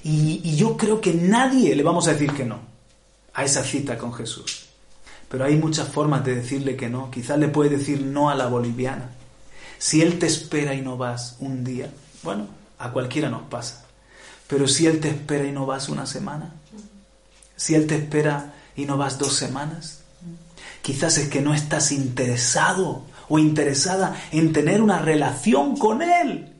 Y, 0.03 0.55
yo 0.55 0.77
creo 0.77 1.01
que 1.01 1.13
nadie 1.13 1.75
le 1.75 1.83
vamos 1.83 2.07
a 2.07 2.13
decir 2.13 2.31
que 2.33 2.45
no 2.45 2.59
a 3.33 3.43
esa 3.43 3.63
cita 3.63 3.97
con 3.97 4.13
Jesús. 4.13 4.67
Pero 5.29 5.45
hay 5.45 5.55
muchas 5.55 5.87
formas 5.87 6.25
de 6.25 6.35
decirle 6.35 6.75
que 6.75 6.89
no. 6.89 7.09
Quizás 7.09 7.39
le 7.39 7.47
puede 7.47 7.77
decir 7.77 8.01
no 8.01 8.29
a 8.29 8.35
la 8.35 8.47
boliviana. 8.47 9.11
Si 9.77 10.01
Él 10.01 10.19
te 10.19 10.27
espera 10.27 10.73
y 10.73 10.81
no 10.81 10.97
vas 10.97 11.37
un 11.39 11.63
día, 11.63 11.89
bueno, 12.23 12.47
a 12.77 12.91
cualquiera 12.91 13.29
nos 13.29 13.43
pasa. 13.43 13.85
Pero 14.47 14.67
si 14.67 14.85
Él 14.85 14.99
te 14.99 15.09
espera 15.09 15.45
y 15.45 15.51
no 15.51 15.65
vas 15.65 15.87
una 15.87 16.05
semana, 16.05 16.53
si 17.55 17.75
Él 17.75 17.87
te 17.87 17.95
espera 17.95 18.53
y 18.75 18.85
no 18.85 18.97
vas 18.97 19.17
dos 19.17 19.33
semanas, 19.33 20.01
quizás 20.81 21.17
es 21.17 21.29
que 21.29 21.41
no 21.41 21.53
estás 21.53 21.91
interesado 21.93 23.05
o 23.29 23.39
interesada 23.39 24.21
en 24.31 24.51
tener 24.51 24.81
una 24.81 24.99
relación 24.99 25.77
con 25.77 26.01
Él 26.01 26.51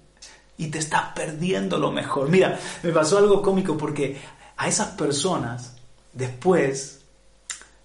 y 0.62 0.68
te 0.68 0.78
estás 0.78 1.14
perdiendo 1.16 1.80
lo 1.80 1.92
mejor. 1.92 2.30
Mira, 2.30 2.60
me 2.84 2.92
pasó 2.92 3.18
algo 3.18 3.42
cómico 3.42 3.76
porque 3.76 4.18
a 4.58 4.68
esas 4.68 4.90
personas 4.90 5.74
después, 6.14 7.02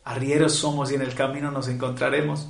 arrieros 0.05 0.53
somos 0.53 0.93
y 0.93 0.95
en 0.95 1.01
el 1.01 1.15
camino 1.15 1.51
nos 1.51 1.69
encontraremos, 1.69 2.49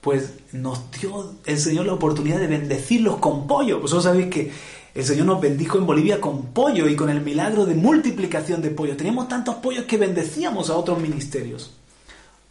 pues 0.00 0.34
nos 0.50 0.90
dio 0.90 1.36
el 1.46 1.58
Señor 1.58 1.86
la 1.86 1.92
oportunidad 1.92 2.40
de 2.40 2.48
bendecirlos 2.48 3.18
con 3.18 3.46
pollo. 3.46 3.78
Vosotros 3.78 4.04
sabéis 4.04 4.26
que 4.26 4.52
el 4.92 5.04
Señor 5.04 5.26
nos 5.26 5.40
bendijo 5.40 5.78
en 5.78 5.86
Bolivia 5.86 6.20
con 6.20 6.46
pollo 6.46 6.88
y 6.88 6.96
con 6.96 7.08
el 7.08 7.20
milagro 7.20 7.64
de 7.64 7.76
multiplicación 7.76 8.60
de 8.60 8.70
pollo. 8.70 8.96
Teníamos 8.96 9.28
tantos 9.28 9.54
pollos 9.56 9.84
que 9.84 9.98
bendecíamos 9.98 10.68
a 10.68 10.76
otros 10.76 10.98
ministerios. 11.00 11.72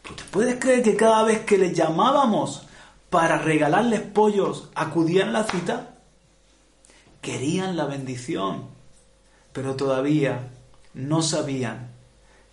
¿Te 0.03 0.24
puedes 0.31 0.55
creer 0.57 0.83
que 0.83 0.95
cada 0.95 1.24
vez 1.24 1.41
que 1.41 1.57
les 1.57 1.74
llamábamos 1.74 2.63
para 3.10 3.38
regalarles 3.39 4.00
pollos 4.00 4.69
acudían 4.74 5.29
a 5.29 5.31
la 5.33 5.43
cita? 5.43 5.92
Querían 7.23 7.75
la 7.75 7.85
bendición, 7.85 8.65
pero 9.53 9.75
todavía 9.75 10.49
no 10.93 11.23
sabían 11.23 11.89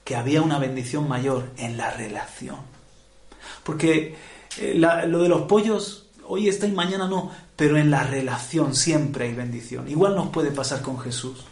que 0.05 0.17
había 0.17 0.41
una 0.41 0.59
bendición 0.59 1.07
mayor 1.07 1.51
en 1.59 1.77
la 1.77 1.91
relación. 1.91 2.57
Porque 3.65 4.15
eh, 4.59 4.75
lo 4.75 5.23
de 5.23 5.29
los 5.29 5.43
pollos, 5.43 6.07
hoy 6.27 6.49
está 6.49 6.67
y 6.67 6.73
mañana 6.73 7.07
no, 7.07 7.31
pero 7.57 7.77
en 7.77 7.91
la 7.91 8.05
relación 8.05 8.75
siempre 8.75 9.27
hay 9.27 9.35
bendición. 9.35 9.89
Igual 9.89 10.15
nos 10.15 10.29
puede 10.29 10.53
pasar 10.53 10.81
con 10.81 10.99
Jesús. 10.99 11.45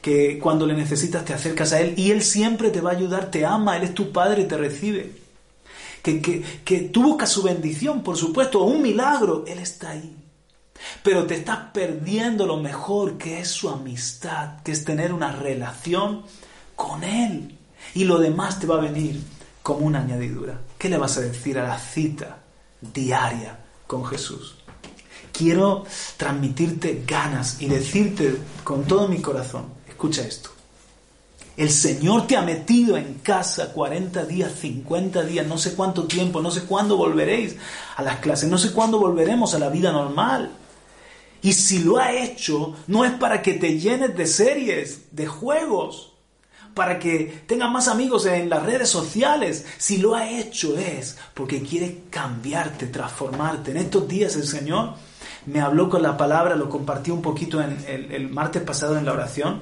Que 0.00 0.38
cuando 0.38 0.66
le 0.66 0.74
necesitas 0.74 1.24
te 1.24 1.32
acercas 1.32 1.72
a 1.72 1.80
Él 1.80 1.94
y 1.96 2.12
Él 2.12 2.22
siempre 2.22 2.70
te 2.70 2.80
va 2.80 2.90
a 2.90 2.94
ayudar, 2.94 3.30
te 3.30 3.44
ama, 3.44 3.76
Él 3.76 3.82
es 3.82 3.94
tu 3.94 4.12
Padre 4.12 4.42
y 4.42 4.44
te 4.44 4.56
recibe. 4.56 5.12
Que, 6.02 6.20
que, 6.22 6.42
que 6.64 6.80
tú 6.82 7.02
buscas 7.02 7.30
su 7.30 7.42
bendición, 7.42 8.04
por 8.04 8.16
supuesto, 8.16 8.62
un 8.62 8.82
milagro, 8.82 9.44
Él 9.48 9.58
está 9.58 9.90
ahí. 9.90 10.14
Pero 11.02 11.26
te 11.26 11.36
estás 11.36 11.58
perdiendo 11.72 12.46
lo 12.46 12.56
mejor 12.56 13.18
que 13.18 13.40
es 13.40 13.48
su 13.48 13.68
amistad, 13.68 14.62
que 14.62 14.72
es 14.72 14.84
tener 14.84 15.12
una 15.12 15.32
relación 15.32 16.22
con 16.74 17.04
Él. 17.04 17.56
Y 17.94 18.04
lo 18.04 18.18
demás 18.18 18.58
te 18.58 18.66
va 18.66 18.76
a 18.76 18.80
venir 18.80 19.22
como 19.62 19.86
una 19.86 20.00
añadidura. 20.00 20.60
¿Qué 20.78 20.88
le 20.88 20.98
vas 20.98 21.16
a 21.18 21.22
decir 21.22 21.58
a 21.58 21.66
la 21.66 21.78
cita 21.78 22.38
diaria 22.80 23.58
con 23.86 24.04
Jesús? 24.04 24.56
Quiero 25.32 25.84
transmitirte 26.16 27.04
ganas 27.06 27.60
y 27.60 27.66
decirte 27.66 28.38
con 28.64 28.84
todo 28.84 29.08
mi 29.08 29.20
corazón, 29.20 29.66
escucha 29.88 30.22
esto. 30.22 30.50
El 31.56 31.70
Señor 31.70 32.26
te 32.26 32.36
ha 32.36 32.42
metido 32.42 32.98
en 32.98 33.14
casa 33.14 33.72
40 33.72 34.26
días, 34.26 34.52
50 34.60 35.22
días, 35.22 35.46
no 35.46 35.56
sé 35.56 35.74
cuánto 35.74 36.04
tiempo, 36.04 36.42
no 36.42 36.50
sé 36.50 36.62
cuándo 36.62 36.98
volveréis 36.98 37.56
a 37.96 38.02
las 38.02 38.18
clases, 38.18 38.50
no 38.50 38.58
sé 38.58 38.72
cuándo 38.72 38.98
volveremos 38.98 39.54
a 39.54 39.58
la 39.58 39.70
vida 39.70 39.90
normal. 39.90 40.50
Y 41.42 41.52
si 41.52 41.80
lo 41.80 41.98
ha 41.98 42.12
hecho, 42.12 42.74
no 42.86 43.04
es 43.04 43.12
para 43.12 43.42
que 43.42 43.54
te 43.54 43.78
llenes 43.78 44.16
de 44.16 44.26
series, 44.26 45.14
de 45.14 45.26
juegos, 45.26 46.14
para 46.76 46.98
que 46.98 47.44
tengas 47.46 47.70
más 47.70 47.88
amigos 47.88 48.26
en 48.26 48.50
las 48.50 48.62
redes 48.62 48.88
sociales. 48.88 49.64
Si 49.78 49.96
lo 49.96 50.14
ha 50.14 50.28
hecho 50.28 50.76
es 50.76 51.16
porque 51.32 51.62
quiere 51.62 52.02
cambiarte, 52.10 52.86
transformarte. 52.88 53.70
En 53.70 53.78
estos 53.78 54.06
días 54.06 54.36
el 54.36 54.46
Señor 54.46 54.94
me 55.46 55.60
habló 55.60 55.88
con 55.88 56.02
la 56.02 56.16
palabra, 56.16 56.54
lo 56.54 56.68
compartí 56.68 57.10
un 57.10 57.22
poquito 57.22 57.62
en 57.62 57.78
el, 57.86 58.28
martes 58.28 58.62
pasado 58.62 58.98
en 58.98 59.06
la 59.06 59.12
oración, 59.12 59.60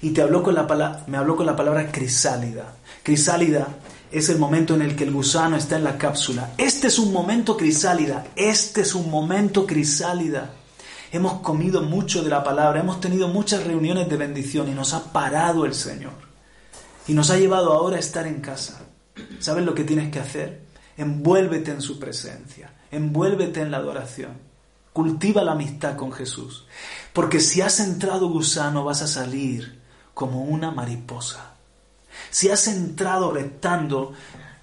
y 0.00 0.10
te 0.10 0.22
habló 0.22 0.42
con 0.42 0.54
la, 0.54 1.04
me 1.06 1.18
habló 1.18 1.36
con 1.36 1.46
la 1.46 1.54
palabra 1.54 1.90
crisálida. 1.92 2.76
Crisálida 3.02 3.68
es 4.10 4.30
el 4.30 4.38
momento 4.38 4.74
en 4.74 4.82
el 4.82 4.96
que 4.96 5.04
el 5.04 5.12
gusano 5.12 5.56
está 5.56 5.76
en 5.76 5.84
la 5.84 5.98
cápsula. 5.98 6.54
Este 6.56 6.86
es 6.86 6.98
un 6.98 7.12
momento 7.12 7.56
crisálida, 7.56 8.24
este 8.36 8.82
es 8.82 8.94
un 8.94 9.10
momento 9.10 9.66
crisálida 9.66 10.50
hemos 11.14 11.34
comido 11.42 11.80
mucho 11.80 12.24
de 12.24 12.30
la 12.30 12.42
palabra, 12.42 12.80
hemos 12.80 13.00
tenido 13.00 13.28
muchas 13.28 13.62
reuniones 13.64 14.08
de 14.08 14.16
bendición 14.16 14.68
y 14.68 14.72
nos 14.72 14.94
ha 14.94 15.12
parado 15.12 15.64
el 15.64 15.72
Señor. 15.72 16.12
Y 17.06 17.12
nos 17.12 17.30
ha 17.30 17.38
llevado 17.38 17.72
ahora 17.72 17.96
a 17.96 18.00
estar 18.00 18.26
en 18.26 18.40
casa. 18.40 18.80
¿Sabes 19.38 19.64
lo 19.64 19.76
que 19.76 19.84
tienes 19.84 20.10
que 20.10 20.18
hacer? 20.18 20.62
Envuélvete 20.96 21.70
en 21.70 21.80
su 21.80 22.00
presencia, 22.00 22.72
envuélvete 22.90 23.60
en 23.60 23.70
la 23.70 23.76
adoración. 23.76 24.32
Cultiva 24.92 25.44
la 25.44 25.52
amistad 25.52 25.94
con 25.94 26.10
Jesús. 26.10 26.66
Porque 27.12 27.38
si 27.38 27.60
has 27.60 27.78
entrado 27.78 28.28
gusano 28.28 28.84
vas 28.84 29.02
a 29.02 29.06
salir 29.06 29.80
como 30.14 30.42
una 30.42 30.72
mariposa. 30.72 31.54
Si 32.30 32.50
has 32.50 32.66
entrado 32.66 33.30
reptando, 33.30 34.14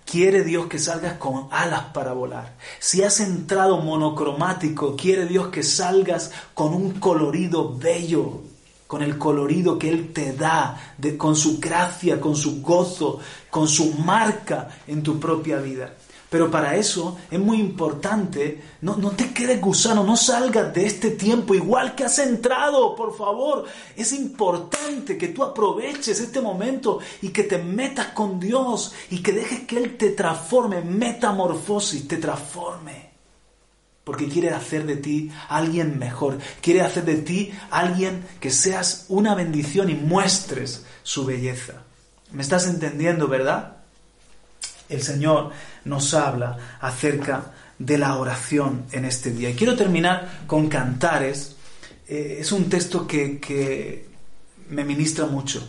quiere 0.05 0.43
Dios 0.43 0.67
que 0.67 0.79
salgas 0.79 1.13
con 1.13 1.47
alas 1.51 1.85
para 1.93 2.13
volar. 2.13 2.55
Si 2.79 3.03
has 3.03 3.19
entrado 3.19 3.77
monocromático, 3.77 4.95
quiere 4.95 5.25
Dios 5.25 5.47
que 5.47 5.63
salgas 5.63 6.31
con 6.53 6.73
un 6.73 6.99
colorido 6.99 7.77
bello, 7.77 8.41
con 8.87 9.01
el 9.01 9.17
colorido 9.17 9.79
que 9.79 9.89
Él 9.89 10.11
te 10.13 10.33
da, 10.33 10.95
con 11.17 11.35
su 11.35 11.59
gracia, 11.59 12.19
con 12.19 12.35
su 12.35 12.61
gozo, 12.61 13.19
con 13.49 13.67
su 13.67 13.93
marca 13.93 14.67
en 14.87 15.01
tu 15.01 15.19
propia 15.19 15.57
vida. 15.57 15.93
Pero 16.31 16.49
para 16.49 16.77
eso 16.77 17.17
es 17.29 17.37
muy 17.37 17.59
importante, 17.59 18.61
no, 18.79 18.95
te 19.11 19.33
quedes 19.33 19.59
gusano, 19.59 20.05
no 20.05 20.15
salgas 20.15 20.73
de 20.73 20.85
este 20.85 21.11
tiempo 21.11 21.53
igual 21.53 21.93
que 21.93 22.05
has 22.05 22.19
entrado, 22.19 22.95
por 22.95 23.17
favor. 23.17 23.65
Es 23.97 24.13
importante 24.13 25.17
que 25.17 25.27
tú 25.27 25.43
aproveches 25.43 26.21
este 26.21 26.39
momento 26.39 26.99
y 27.21 27.31
que 27.31 27.43
te 27.43 27.57
metas 27.57 28.13
con 28.13 28.39
Dios 28.39 28.93
y 29.09 29.21
que 29.21 29.33
dejes 29.33 29.67
que 29.67 29.75
Él 29.75 29.97
te 29.97 30.11
transforme, 30.11 30.79
metamorfosis, 30.79 32.07
te 32.07 32.15
transforme. 32.15 33.11
porque 34.05 34.29
quiere 34.29 34.51
hacer 34.51 34.85
de 34.85 34.95
ti 34.95 35.29
alguien 35.49 35.99
mejor, 35.99 36.39
quiere 36.61 36.79
hacer 36.79 37.03
de 37.03 37.17
ti 37.17 37.51
alguien 37.69 38.25
que 38.39 38.51
seas 38.51 39.05
una 39.09 39.35
bendición 39.35 39.89
y 39.89 39.95
muestres 39.95 40.85
su 41.03 41.25
belleza. 41.25 41.83
¿Me 42.31 42.41
estás 42.41 42.67
entendiendo, 42.67 43.27
verdad? 43.27 43.80
El 44.91 45.01
Señor 45.01 45.51
nos 45.85 46.13
habla 46.13 46.57
acerca 46.81 47.53
de 47.79 47.97
la 47.97 48.17
oración 48.17 48.83
en 48.91 49.05
este 49.05 49.31
día. 49.31 49.49
Y 49.49 49.55
quiero 49.55 49.75
terminar 49.75 50.43
con 50.45 50.67
Cantares. 50.67 51.55
Eh, 52.07 52.37
es 52.41 52.51
un 52.51 52.69
texto 52.69 53.07
que, 53.07 54.09
me 54.69 54.83
ministra 54.85 55.25
mucho. 55.25 55.67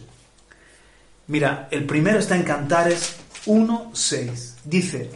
Mira, 1.29 1.69
el 1.71 1.87
primero 1.87 2.19
está 2.19 2.37
en 2.37 2.43
Cantares 2.43 3.17
1.6. 3.47 4.55
Dice, 4.65 5.11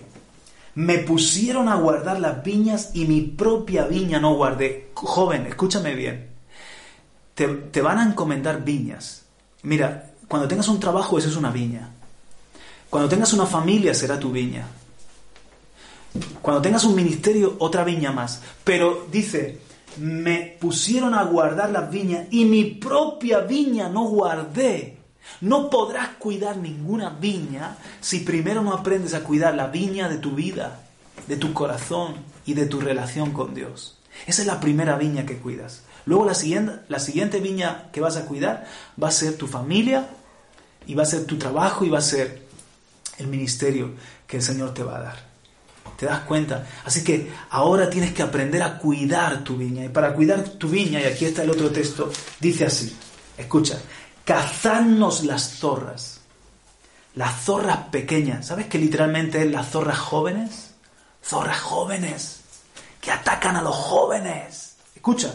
me 0.77 0.99
pusieron 0.99 1.69
a 1.69 1.77
guardar 1.77 2.21
las 2.21 2.43
viñas 2.43 2.91
y 2.95 3.07
mi 3.07 3.23
propia 3.23 3.87
viña 3.87 4.21
no 4.21 4.35
guardé. 4.35 4.91
Joven, 4.95 5.47
escúchame 5.47 5.95
bien. 5.95 6.29
Te, 7.35 7.47
te 7.49 7.83
van 7.83 7.99
a 7.99 8.05
encomendar 8.05 8.65
viñas. 8.65 9.25
Mira, 9.63 10.11
cuando 10.29 10.49
tengas 10.49 10.69
un 10.69 10.81
trabajo, 10.81 11.19
eso 11.19 11.29
es 11.29 11.37
una 11.37 11.51
viña. 11.51 11.91
Cuando 12.90 13.09
tengas 13.09 13.33
una 13.33 13.47
familia, 13.47 13.95
será 13.95 14.19
tu 14.19 14.31
viña. 14.31 14.66
Cuando 16.40 16.62
tengas 16.62 16.85
un 16.85 16.95
ministerio, 16.95 17.57
otra 17.59 17.85
viña 17.85 18.12
más. 18.12 18.43
Pero 18.64 19.07
dice, 19.11 19.61
me 19.99 20.57
pusieron 20.61 21.14
a 21.14 21.25
guardar 21.25 21.71
las 21.71 21.90
viñas 21.90 22.26
y 22.31 22.45
mi 22.45 22.64
propia 22.64 23.40
viña 23.40 23.88
no 23.88 24.05
guardé. 24.05 24.99
No 25.40 25.69
podrás 25.71 26.11
cuidar 26.19 26.57
ninguna 26.57 27.11
viña 27.11 27.76
si 28.00 28.21
primero 28.21 28.62
no 28.62 28.73
aprendes 28.73 29.14
a 29.14 29.25
cuidar 29.25 29.55
la 29.55 29.66
viña 29.66 30.09
de 30.09 30.19
tu 30.19 30.33
vida, 30.33 30.81
de 31.26 31.37
tu 31.37 31.52
corazón 31.52 32.14
y 32.47 32.55
de 32.55 32.66
tu 32.66 32.81
relación 32.81 33.33
con 33.33 33.55
Dios. 33.55 33.99
Esa 34.26 34.43
es 34.43 34.49
la 34.49 34.61
primera 34.61 34.97
viña 34.97 35.26
que 35.26 35.38
cuidas. 35.38 35.83
Luego 36.07 36.25
la 36.25 36.35
siguiente, 36.35 36.73
la 36.88 37.00
siguiente 37.00 37.40
viña 37.40 37.90
que 37.93 38.00
vas 38.00 38.16
a 38.16 38.26
cuidar 38.26 38.66
va 39.02 39.09
a 39.09 39.12
ser 39.12 39.37
tu 39.37 39.49
familia 39.49 40.09
y 40.87 40.95
va 40.95 41.02
a 41.02 41.07
ser 41.07 41.25
tu 41.25 41.37
trabajo 41.37 41.85
y 41.85 41.90
va 41.90 41.99
a 41.99 42.02
ser 42.02 42.46
el 43.19 43.27
ministerio 43.27 43.95
que 44.27 44.39
el 44.39 44.43
Señor 44.43 44.75
te 44.75 44.83
va 44.83 44.97
a 44.97 45.03
dar. 45.03 45.37
¿Te 45.97 46.07
das 46.07 46.21
cuenta? 46.21 46.67
Así 46.85 47.03
que 47.03 47.33
ahora 47.51 47.89
tienes 47.89 48.13
que 48.13 48.23
aprender 48.23 48.63
a 48.63 48.79
cuidar 48.79 49.43
tu 49.43 49.57
viña. 49.57 49.85
Y 49.85 49.89
para 49.89 50.13
cuidar 50.15 50.43
tu 50.43 50.69
viña, 50.69 51.01
y 51.01 51.05
aquí 51.05 51.25
está 51.25 51.43
el 51.43 51.51
otro 51.51 51.71
texto, 51.71 52.11
dice 52.39 52.67
así, 52.67 52.95
escucha, 53.39 53.81
cazadnos 54.25 55.25
las 55.25 55.59
zorras, 55.59 56.21
las 57.15 57.45
zorras 57.45 57.89
pequeñas. 57.89 58.47
¿Sabes 58.47 58.67
que 58.67 58.79
literalmente 58.79 59.43
es 59.43 59.51
las 59.51 59.71
zorras 59.71 59.99
jóvenes? 59.99 60.75
Zorras 61.25 61.61
jóvenes, 61.61 62.41
que 63.01 63.11
atacan 63.11 63.57
a 63.57 63.63
los 63.63 63.75
jóvenes. 63.75 64.77
Escucha, 64.95 65.33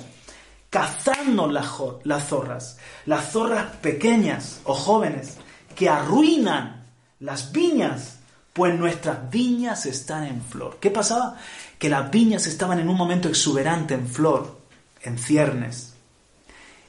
cazadnos 0.69 1.51
las, 1.51 1.69
las 2.03 2.27
zorras, 2.27 2.77
las 3.07 3.31
zorras 3.31 3.75
pequeñas 3.77 4.59
o 4.65 4.75
jóvenes, 4.75 5.37
que 5.75 5.89
arruinan 5.89 6.80
las 7.21 7.51
viñas 7.51 8.17
pues 8.53 8.77
nuestras 8.77 9.29
viñas 9.29 9.85
están 9.85 10.25
en 10.25 10.41
flor. 10.41 10.77
¿Qué 10.81 10.91
pasaba? 10.91 11.37
Que 11.79 11.89
las 11.89 12.11
viñas 12.11 12.47
estaban 12.47 12.79
en 12.79 12.89
un 12.89 12.97
momento 12.97 13.29
exuberante 13.29 13.93
en 13.93 14.07
flor, 14.07 14.59
en 15.01 15.17
ciernes, 15.17 15.93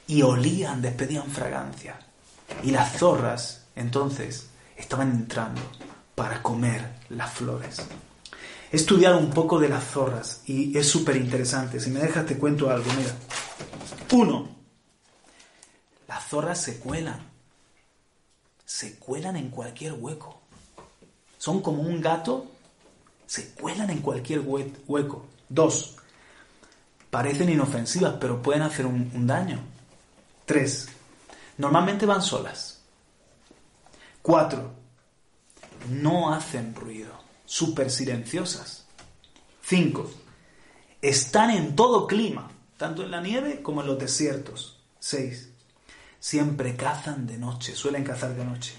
y 0.07 0.21
olían, 0.23 0.81
despedían 0.81 1.29
fragancia. 1.29 1.97
Y 2.63 2.71
las 2.71 2.97
zorras, 2.97 3.65
entonces, 3.75 4.47
estaban 4.75 5.11
entrando 5.11 5.61
para 6.15 6.43
comer 6.43 6.95
las 7.09 7.31
flores. 7.31 7.81
He 8.71 8.75
estudiado 8.75 9.17
un 9.19 9.29
poco 9.29 9.59
de 9.59 9.69
las 9.69 9.85
zorras 9.85 10.41
y 10.45 10.77
es 10.77 10.87
súper 10.87 11.15
interesante. 11.15 11.79
Si 11.79 11.89
me 11.89 12.01
dejas 12.01 12.25
te 12.25 12.37
cuento 12.37 12.69
algo, 12.69 12.91
mira. 12.97 13.13
Uno, 14.11 14.49
las 16.07 16.27
zorras 16.27 16.59
se 16.59 16.79
cuelan. 16.79 17.32
Se 18.65 18.95
cuelan 18.95 19.35
en 19.35 19.49
cualquier 19.49 19.93
hueco 19.93 20.43
son 21.43 21.61
como 21.61 21.81
un 21.81 21.99
gato, 21.99 22.47
se 23.25 23.49
cuelan 23.49 23.89
en 23.89 23.99
cualquier 23.99 24.39
hueco. 24.47 25.25
Dos, 25.49 25.97
parecen 27.09 27.49
inofensivas, 27.49 28.15
pero 28.17 28.41
pueden 28.41 28.61
hacer 28.61 28.85
un, 28.85 29.27
daño. 29.27 29.59
Tres, 30.45 30.87
normalmente 31.57 32.05
van 32.05 32.21
solas. 32.21 32.79
Cuatro, 34.21 34.71
no 35.89 36.33
hacen 36.33 36.73
ruido, 36.73 37.11
súper 37.43 37.91
silenciosas. 37.91 38.85
Cinco, 39.61 40.09
están 41.01 41.49
en 41.49 41.75
todo 41.75 42.07
clima, 42.07 42.49
tanto 42.77 43.03
en 43.03 43.11
la 43.11 43.19
nieve 43.19 43.61
como 43.61 43.81
en 43.81 43.87
los 43.87 43.99
desiertos. 43.99 44.79
Seis, 44.97 45.49
siempre 46.23 46.77
cazan 46.77 47.27
de 47.27 47.37
noche, 47.37 47.75
suelen 47.75 48.05
cazar 48.05 48.33
de 48.33 48.45
noche. 48.45 48.73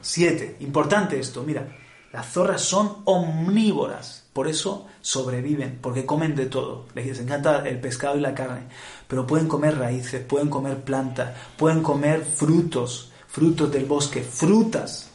Siete, 0.00 0.56
importante 0.60 1.18
esto, 1.18 1.42
mira, 1.42 1.76
las 2.12 2.32
zorras 2.32 2.62
son 2.62 3.02
omnívoras, 3.06 4.22
por 4.32 4.46
eso 4.46 4.86
sobreviven, 5.00 5.80
porque 5.82 6.06
comen 6.06 6.36
de 6.36 6.46
todo. 6.46 6.86
Les 6.94 7.18
encanta 7.18 7.68
el 7.68 7.80
pescado 7.80 8.16
y 8.16 8.20
la 8.20 8.36
carne, 8.36 8.68
pero 9.08 9.26
pueden 9.26 9.48
comer 9.48 9.76
raíces, 9.76 10.24
pueden 10.24 10.48
comer 10.48 10.84
plantas, 10.84 11.36
pueden 11.56 11.82
comer 11.82 12.24
frutos, 12.24 13.10
frutos 13.26 13.72
del 13.72 13.86
bosque, 13.86 14.22
frutas, 14.22 15.10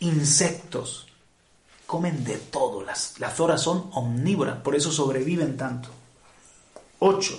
insectos. 0.00 1.06
Comen 1.86 2.22
de 2.22 2.36
todo. 2.36 2.84
Las, 2.84 3.18
las 3.18 3.34
zorras 3.34 3.62
son 3.62 3.88
omnívoras, 3.94 4.58
por 4.58 4.76
eso 4.76 4.92
sobreviven 4.92 5.56
tanto. 5.56 5.88
8. 6.98 7.34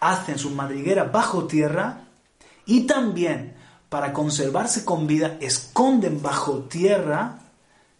Hacen 0.00 0.38
sus 0.38 0.52
madrigueras 0.52 1.12
bajo 1.12 1.44
tierra 1.44 2.03
y 2.66 2.82
también 2.86 3.54
para 3.88 4.12
conservarse 4.12 4.84
con 4.84 5.06
vida 5.06 5.36
esconden 5.40 6.20
bajo 6.22 6.60
tierra 6.64 7.38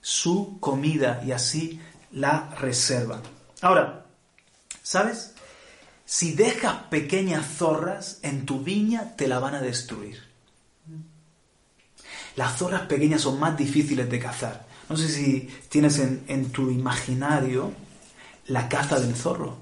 su 0.01 0.59
comida 0.61 1.23
y 1.25 1.33
así 1.33 1.81
la 2.13 2.51
reservan. 2.61 3.21
Ahora, 3.61 4.05
¿sabes? 4.83 5.35
Si 6.05 6.33
dejas 6.33 6.75
pequeñas 6.91 7.47
zorras 7.57 8.19
en 8.23 8.45
tu 8.45 8.61
viña, 8.61 9.17
te 9.17 9.27
la 9.27 9.39
van 9.39 9.55
a 9.55 9.61
destruir. 9.61 10.23
Las 12.37 12.59
zorras 12.59 12.83
pequeñas 12.83 13.23
son 13.23 13.39
más 13.39 13.57
difíciles 13.57 14.11
de 14.11 14.19
cazar. 14.19 14.67
No 14.89 14.97
sé 14.97 15.09
si 15.09 15.49
tienes 15.69 15.99
en, 15.99 16.51
tu 16.51 16.71
imaginario 16.71 17.73
la 18.49 18.69
caza 18.69 19.01
del 19.01 19.15
zorro, 19.15 19.57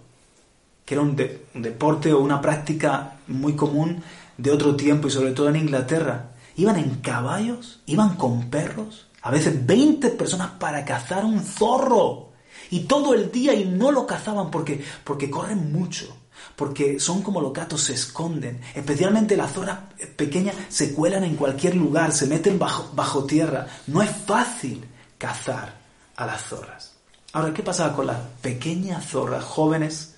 que 0.85 0.95
era 0.95 1.03
un, 1.03 1.15
deporte 1.15 2.13
o 2.13 2.21
una 2.21 2.41
práctica 2.41 3.19
muy 3.29 3.55
común 3.55 4.03
de 4.37 4.51
otro 4.51 4.77
tiempo 4.77 5.09
y 5.09 5.11
sobre 5.11 5.33
todo 5.33 5.49
en 5.49 5.57
Inglaterra. 5.57 6.33
Iban 6.57 6.77
en 6.77 6.97
caballos, 6.97 7.81
iban 7.87 8.17
con 8.17 8.51
perros 8.51 9.07
a 9.23 9.31
veces 9.31 9.65
20 9.65 10.11
personas 10.11 10.51
para 10.59 10.85
cazar 10.85 11.25
un 11.25 11.41
zorro. 11.41 12.33
Y 12.71 12.81
todo 12.81 13.15
el 13.15 13.31
día 13.31 13.55
y 13.55 13.65
no 13.65 13.93
lo 13.93 14.07
cazaban 14.07 14.51
porque, 14.51 14.85
porque 15.05 15.31
corren 15.31 15.73
mucho. 15.73 16.17
Porque 16.57 16.99
son 16.99 17.23
como 17.23 17.41
los 17.41 17.53
gatos, 17.53 17.83
se 17.83 17.95
esconden. 17.95 18.61
Especialmente 18.75 19.37
las 19.37 19.53
zorras 19.53 19.79
pequeñas 20.17 20.57
se 20.69 20.93
cuelan 20.93 21.23
en 21.25 21.37
cualquier 21.37 21.77
lugar, 21.77 22.13
se 22.13 22.27
meten 22.27 22.59
bajo, 22.59 22.91
bajo 22.95 23.25
tierra. 23.25 23.67
No 23.87 24.03
es 24.03 24.11
fácil 24.11 24.85
cazar 25.19 25.75
a 26.17 26.27
las 26.27 26.43
zorras. 26.43 26.95
Ahora, 27.33 27.55
¿qué 27.55 27.63
pasaba 27.63 27.95
con 27.95 28.07
las 28.07 28.19
pequeñas 28.41 29.07
zorras 29.07 29.45
jóvenes 29.45 30.17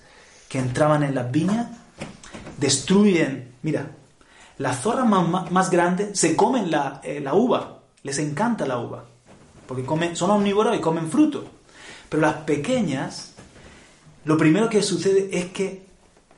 que 0.49 0.57
entraban 0.57 1.03
en 1.03 1.13
las 1.13 1.31
viñas? 1.31 1.67
Destruyen, 2.57 3.53
mira, 3.61 3.91
las 4.57 4.81
zorras 4.81 5.07
más, 5.07 5.51
más, 5.51 5.69
grandes 5.69 6.17
se 6.17 6.35
comen 6.35 6.71
la, 6.71 7.01
eh, 7.03 7.19
la 7.19 7.33
uva, 7.33 7.79
les 8.03 8.19
encanta 8.19 8.65
la 8.65 8.77
uva, 8.77 9.05
porque 9.67 9.83
comen, 9.83 10.15
son 10.15 10.31
omnívoros 10.31 10.75
y 10.77 10.81
comen 10.81 11.09
fruto. 11.09 11.45
Pero 12.09 12.21
las 12.21 12.35
pequeñas, 12.37 13.33
lo 14.23 14.37
primero 14.37 14.69
que 14.69 14.81
sucede 14.81 15.29
es 15.37 15.45
que 15.45 15.85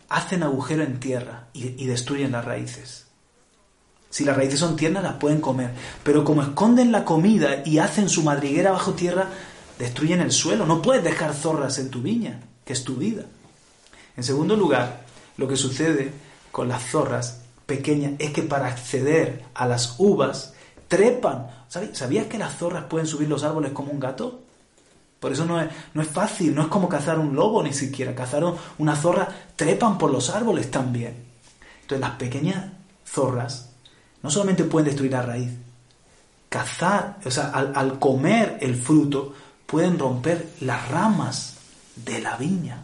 hacen 0.10 0.43
agujero 0.43 0.84
en 0.84 0.99
tierra 0.99 1.47
y, 1.53 1.86
destruyen 1.86 2.32
las 2.32 2.45
raíces. 2.45 3.08
Si 4.10 4.23
las 4.23 4.38
raíces 4.38 4.60
son 4.60 4.75
tiernas, 4.75 5.03
las 5.03 5.15
pueden 5.15 5.41
comer. 5.41 5.71
Pero 6.03 6.23
como 6.23 6.41
esconden 6.41 6.91
la 6.91 7.03
comida 7.03 7.62
y 7.65 7.80
hacen 7.80 8.10
su 8.10 8.23
madriguera 8.23 8.71
bajo 8.71 8.93
tierra, 8.93 9.30
destruyen 9.77 10.21
el 10.21 10.32
suelo. 10.32 10.65
No 10.65 10.82
puedes 10.82 11.03
dejar 11.03 11.34
zorras 11.34 11.77
en 11.77 11.89
tu 11.89 12.01
viña, 12.01 12.39
que 12.63 12.73
es 12.73 12.84
tu 12.84 12.95
vida. 12.95 13.25
En 14.15 14.23
segundo 14.23 14.56
lugar, 14.56 15.06
lo 15.36 15.47
que 15.47 15.58
sucede 15.58 16.12
con 16.51 16.69
las 16.69 16.89
zorras 16.89 17.41
pequeñas 17.67 18.13
es 18.17 18.32
que 18.32 18.41
para 18.41 18.65
acceder 18.65 19.43
a 19.53 19.67
las 19.67 19.95
uvas 19.99 20.53
trepan. 20.88 21.47
¿Sabías 21.67 22.25
que 22.25 22.39
las 22.39 22.58
zorras 22.58 22.86
pueden 22.86 23.06
subir 23.06 23.30
los 23.30 23.43
árboles 23.43 23.73
como 23.73 23.91
un 23.91 23.99
gato? 23.99 24.39
Por 25.19 25.32
eso 25.32 25.45
no 25.45 25.62
es, 25.62 25.69
no 25.93 26.01
es 26.01 26.08
fácil, 26.08 26.56
no 26.56 26.63
es 26.63 26.67
como 26.67 26.89
cazar 26.89 27.19
un 27.19 27.36
lobo 27.36 27.62
ni 27.62 27.73
siquiera. 27.73 28.15
Cazar 28.15 28.43
una 28.80 28.95
zorra, 28.95 29.27
trepan 29.56 29.99
por 29.99 30.12
los 30.12 30.32
árboles 30.32 30.71
también. 30.71 31.25
Entonces 31.82 31.99
las 31.99 32.17
pequeñas 32.17 32.71
zorras 33.06 33.69
no 34.23 34.32
solamente 34.32 34.63
pueden 34.63 34.88
destruir 34.88 35.12
la 35.12 35.21
raíz, 35.21 35.51
cazar, 36.49 37.17
o 37.23 37.32
sea, 37.32 37.49
al, 37.49 37.73
al 37.75 37.99
comer 37.99 38.58
el 38.62 38.75
fruto, 38.75 39.34
pueden 39.65 39.99
romper 39.99 40.53
las 40.62 40.89
ramas 40.89 41.58
de 41.95 42.19
la 42.19 42.36
viña. 42.36 42.84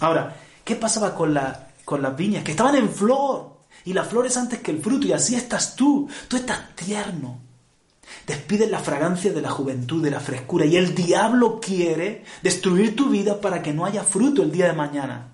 Ahora, 0.00 0.34
¿qué 0.64 0.76
pasaba 0.76 1.14
con, 1.14 1.34
la, 1.34 1.68
con 1.84 2.02
las 2.02 2.16
viñas? 2.16 2.44
Que 2.44 2.52
estaban 2.52 2.76
en 2.76 2.88
flor. 2.88 3.53
Y 3.84 3.92
la 3.92 4.04
flor 4.04 4.26
es 4.26 4.36
antes 4.36 4.60
que 4.60 4.70
el 4.70 4.80
fruto. 4.80 5.06
Y 5.06 5.12
así 5.12 5.34
estás 5.34 5.76
tú. 5.76 6.08
Tú 6.28 6.36
estás 6.36 6.74
tierno. 6.74 7.40
Despides 8.26 8.70
la 8.70 8.78
fragancia 8.78 9.32
de 9.32 9.42
la 9.42 9.50
juventud, 9.50 10.02
de 10.02 10.10
la 10.10 10.20
frescura. 10.20 10.64
Y 10.64 10.76
el 10.76 10.94
diablo 10.94 11.60
quiere 11.60 12.24
destruir 12.42 12.96
tu 12.96 13.10
vida 13.10 13.40
para 13.40 13.62
que 13.62 13.72
no 13.72 13.84
haya 13.84 14.02
fruto 14.02 14.42
el 14.42 14.50
día 14.50 14.66
de 14.66 14.72
mañana. 14.72 15.28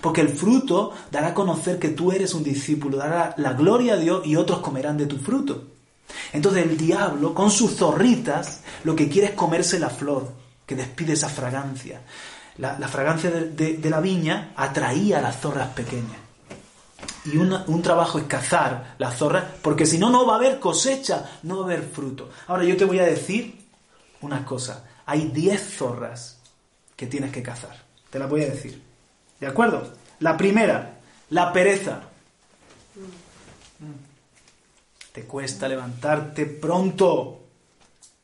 Porque 0.00 0.22
el 0.22 0.30
fruto 0.30 0.92
dará 1.10 1.28
a 1.28 1.34
conocer 1.34 1.78
que 1.78 1.90
tú 1.90 2.10
eres 2.10 2.34
un 2.34 2.42
discípulo, 2.42 2.96
dará 2.96 3.34
la 3.36 3.52
gloria 3.52 3.94
a 3.94 3.98
Dios 3.98 4.26
y 4.26 4.36
otros 4.36 4.60
comerán 4.60 4.96
de 4.96 5.06
tu 5.06 5.18
fruto. 5.18 5.64
Entonces 6.32 6.64
el 6.64 6.76
diablo, 6.76 7.34
con 7.34 7.50
sus 7.50 7.76
zorritas, 7.76 8.62
lo 8.84 8.96
que 8.96 9.08
quiere 9.08 9.28
es 9.28 9.34
comerse 9.34 9.78
la 9.78 9.90
flor, 9.90 10.32
que 10.64 10.74
despide 10.74 11.12
esa 11.12 11.28
fragancia. 11.28 12.00
La, 12.58 12.88
fragancia 12.88 13.30
de, 13.30 13.78
la 13.84 14.00
viña 14.00 14.52
atraía 14.56 15.18
a 15.18 15.22
las 15.22 15.40
zorras 15.40 15.68
pequeñas. 15.68 16.25
Y 17.26 17.36
un 17.38 17.82
trabajo 17.82 18.18
es 18.18 18.24
cazar 18.24 18.94
las 18.98 19.16
zorras, 19.16 19.44
porque 19.60 19.84
si 19.84 19.98
no, 19.98 20.10
no 20.10 20.26
va 20.26 20.34
a 20.34 20.36
haber 20.36 20.60
cosecha, 20.60 21.38
no 21.42 21.56
va 21.56 21.62
a 21.62 21.64
haber 21.66 21.82
fruto. 21.82 22.30
Ahora 22.46 22.64
yo 22.64 22.76
te 22.76 22.84
voy 22.84 23.00
a 23.00 23.04
decir 23.04 23.58
una 24.20 24.44
cosa. 24.44 24.84
Hay 25.06 25.28
10 25.28 25.76
zorras 25.76 26.38
que 26.94 27.06
tienes 27.06 27.32
que 27.32 27.42
cazar. 27.42 27.76
Te 28.10 28.18
las 28.18 28.30
voy 28.30 28.44
a 28.44 28.50
decir. 28.50 28.80
¿De 29.40 29.46
acuerdo? 29.46 29.92
La 30.20 30.36
primera, 30.36 30.98
la 31.30 31.52
pereza. 31.52 32.02
Te 35.12 35.24
cuesta 35.24 35.66
levantarte 35.66 36.46
pronto 36.46 37.40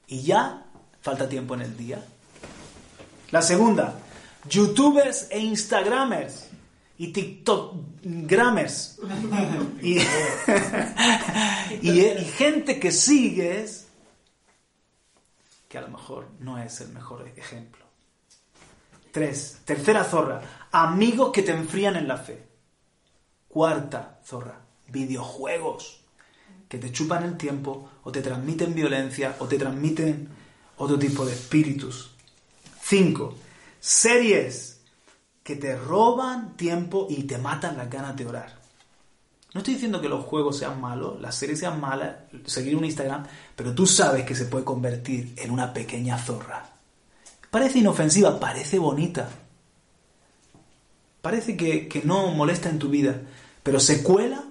y 0.07 0.23
ya 0.23 0.65
falta 1.01 1.29
tiempo 1.29 1.55
en 1.55 1.63
el 1.63 1.77
día. 1.77 2.05
La 3.31 3.43
segunda, 3.43 3.95
youtubers 4.49 5.27
e 5.31 5.39
instagramers 5.41 6.52
y 6.99 7.13
tiktokgramers 7.13 8.99
y, 9.83 9.99
y, 11.83 12.01
y 12.01 12.25
gente 12.25 12.79
que 12.79 12.93
sigues 12.93 13.89
que 15.69 15.79
a 15.79 15.83
lo 15.83 15.89
mejor 15.89 16.29
no 16.41 16.59
es 16.59 16.83
el 16.83 16.91
mejor 16.91 17.27
ejemplo. 17.35 17.83
Tres, 19.11 19.61
tercera 19.65 20.05
zorra, 20.05 20.43
amigos 20.71 21.33
que 21.33 21.43
te 21.43 21.53
enfrían 21.53 21.97
en 21.97 22.09
la 22.09 22.19
fe. 22.19 22.47
Cuarta 23.49 24.21
zorra, 24.25 24.61
videojuegos 24.89 26.01
que 26.69 26.79
te 26.79 26.91
chupan 26.93 27.25
el 27.25 27.37
tiempo 27.37 27.91
o 28.03 28.13
te 28.13 28.23
transmiten 28.23 28.75
violencia 28.75 29.37
o 29.39 29.47
te 29.47 29.59
transmiten 29.59 30.29
otro 30.77 30.99
tipo 30.99 31.25
de 31.25 31.33
espíritus. 31.33 32.15
Cinco, 32.83 33.35
series 33.81 34.72
que 35.43 35.57
te 35.57 35.77
roban 35.77 36.57
tiempo 36.57 37.07
y 37.11 37.25
te 37.25 37.39
matan 37.39 37.77
las 37.77 37.91
ganas 37.91 38.17
de 38.17 38.27
orar. 38.27 38.63
No 39.55 39.59
estoy 39.61 39.75
diciendo 39.75 40.01
que 40.01 40.09
los 40.09 40.25
juegos 40.25 40.59
sean 40.59 40.81
malos, 40.81 41.21
las 41.21 41.35
series 41.35 41.59
sean 41.59 41.79
malas, 41.81 42.17
seguir 42.47 42.75
un 42.75 42.85
Instagram, 42.85 43.27
pero 43.55 43.75
tú 43.75 43.87
sabes 43.87 44.25
que 44.25 44.35
se 44.35 44.47
puede 44.47 44.65
convertir 44.65 45.35
en 45.37 45.51
una 45.51 45.75
pequeña 45.75 46.17
zorra. 46.17 46.71
Parece 47.51 47.81
inofensiva, 47.81 48.41
parece 48.41 48.79
bonita, 48.79 49.29
parece 51.21 51.55
que, 51.57 52.01
no 52.05 52.29
molesta 52.29 52.71
en 52.71 52.79
tu 52.79 52.89
vida, 52.89 53.21
pero 53.63 53.79
se 53.79 54.03
cuela 54.03 54.43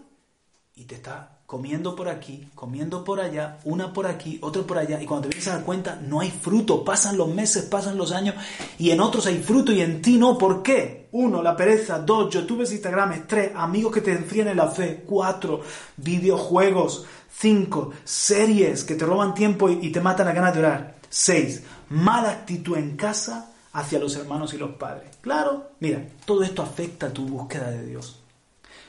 y 0.76 0.84
te 0.84 0.96
está 0.96 1.41
comiendo 1.52 1.98
por 1.98 2.08
aquí, 2.08 2.48
comiendo 2.56 3.04
por 3.04 3.20
allá, 3.20 3.60
una 3.66 3.92
por 3.92 4.08
aquí, 4.08 4.40
otra 4.42 4.62
por 4.62 4.78
allá, 4.78 5.02
y 5.02 5.06
cuando 5.06 5.28
te 5.28 5.36
vienes 5.36 5.50
a 5.50 5.56
dar 5.56 5.66
cuenta, 5.66 6.00
no 6.02 6.22
hay 6.22 6.32
fruto, 6.32 6.86
pasan 6.86 7.18
los 7.18 7.28
meses, 7.28 7.64
pasan 7.64 7.98
los 7.98 8.14
años, 8.14 8.36
y 8.80 8.92
en 8.92 9.02
otros 9.02 9.26
hay 9.26 9.40
fruto 9.40 9.74
y 9.74 9.82
en 9.82 10.02
ti 10.02 10.18
no, 10.18 10.38
¿por 10.38 10.64
qué? 10.64 11.10
Uno, 11.12 11.44
la 11.44 11.58
pereza, 11.58 12.00
dos, 12.00 12.34
youtubers, 12.34 12.72
instagrames, 12.72 13.28
tres, 13.28 13.52
amigos 13.54 13.92
que 13.92 14.00
te 14.00 14.14
enfrían 14.14 14.48
en 14.48 14.56
la 14.56 14.70
fe, 14.70 15.04
cuatro, 15.06 15.60
videojuegos, 15.98 17.04
cinco, 17.30 17.92
series 18.06 18.86
que 18.86 18.96
te 18.96 19.06
roban 19.06 19.34
tiempo 19.34 19.70
y 19.70 19.92
te 19.92 20.00
matan 20.00 20.28
la 20.28 20.32
ganas 20.32 20.54
de 20.54 20.60
orar, 20.62 20.96
seis, 21.10 21.64
mala 21.90 22.32
actitud 22.32 22.78
en 22.78 22.96
casa, 22.96 23.52
hacia 23.74 24.00
los 24.00 24.16
hermanos 24.16 24.54
y 24.54 24.58
los 24.58 24.72
padres. 24.76 25.18
Claro, 25.20 25.72
mira, 25.82 26.02
todo 26.24 26.44
esto 26.44 26.62
afecta 26.62 27.08
a 27.08 27.14
tu 27.14 27.26
búsqueda 27.28 27.70
de 27.72 27.86
Dios. 27.88 28.22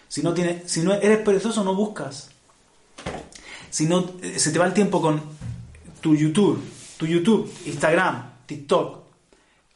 Si 0.06 0.22
no, 0.22 0.32
tienes, 0.32 0.70
si 0.70 0.82
no 0.82 0.92
eres 0.92 1.18
perezoso, 1.18 1.64
no 1.64 1.74
buscas. 1.74 2.31
Si 3.72 3.86
no, 3.86 4.04
eh, 4.20 4.38
se 4.38 4.50
te 4.50 4.58
va 4.58 4.66
el 4.66 4.74
tiempo 4.74 5.00
con 5.00 5.22
tu 6.02 6.14
YouTube, 6.14 6.62
tu 6.98 7.06
YouTube, 7.06 7.50
Instagram, 7.64 8.32
TikTok, 8.44 8.98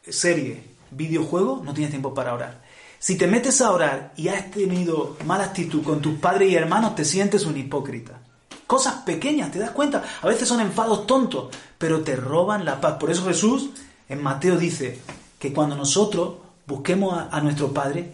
serie, 0.07 0.63
videojuego, 0.91 1.63
no 1.65 1.73
tienes 1.73 1.93
tiempo 1.93 2.13
para 2.13 2.35
orar. 2.35 2.63
Si 2.99 3.17
te 3.17 3.27
metes 3.27 3.63
a 3.63 3.71
orar 3.71 4.13
y 4.15 4.29
has 4.29 4.51
tenido 4.51 5.17
mala 5.25 5.45
actitud 5.45 5.83
con 5.83 6.03
tus 6.03 6.19
padres 6.19 6.51
y 6.51 6.57
hermanos, 6.57 6.95
te 6.95 7.07
sientes 7.07 7.47
un 7.47 7.57
hipócrita. 7.57 8.21
Cosas 8.67 8.97
pequeñas, 8.97 9.51
te 9.51 9.61
das 9.61 9.71
cuenta. 9.71 10.05
A 10.21 10.27
veces 10.27 10.47
son 10.47 10.61
enfados 10.61 11.07
tontos, 11.07 11.49
pero 11.79 12.03
te 12.03 12.17
roban 12.17 12.67
la 12.67 12.83
paz. 12.83 12.97
Por 13.01 13.11
eso 13.11 13.25
Jesús 13.25 13.71
en 14.11 14.23
Mateo 14.23 14.59
dice 14.59 15.01
que 15.39 15.55
cuando 15.55 15.75
nosotros 15.75 16.35
busquemos 16.67 17.19
a, 17.31 17.41
nuestro 17.41 17.73
Padre, 17.73 18.13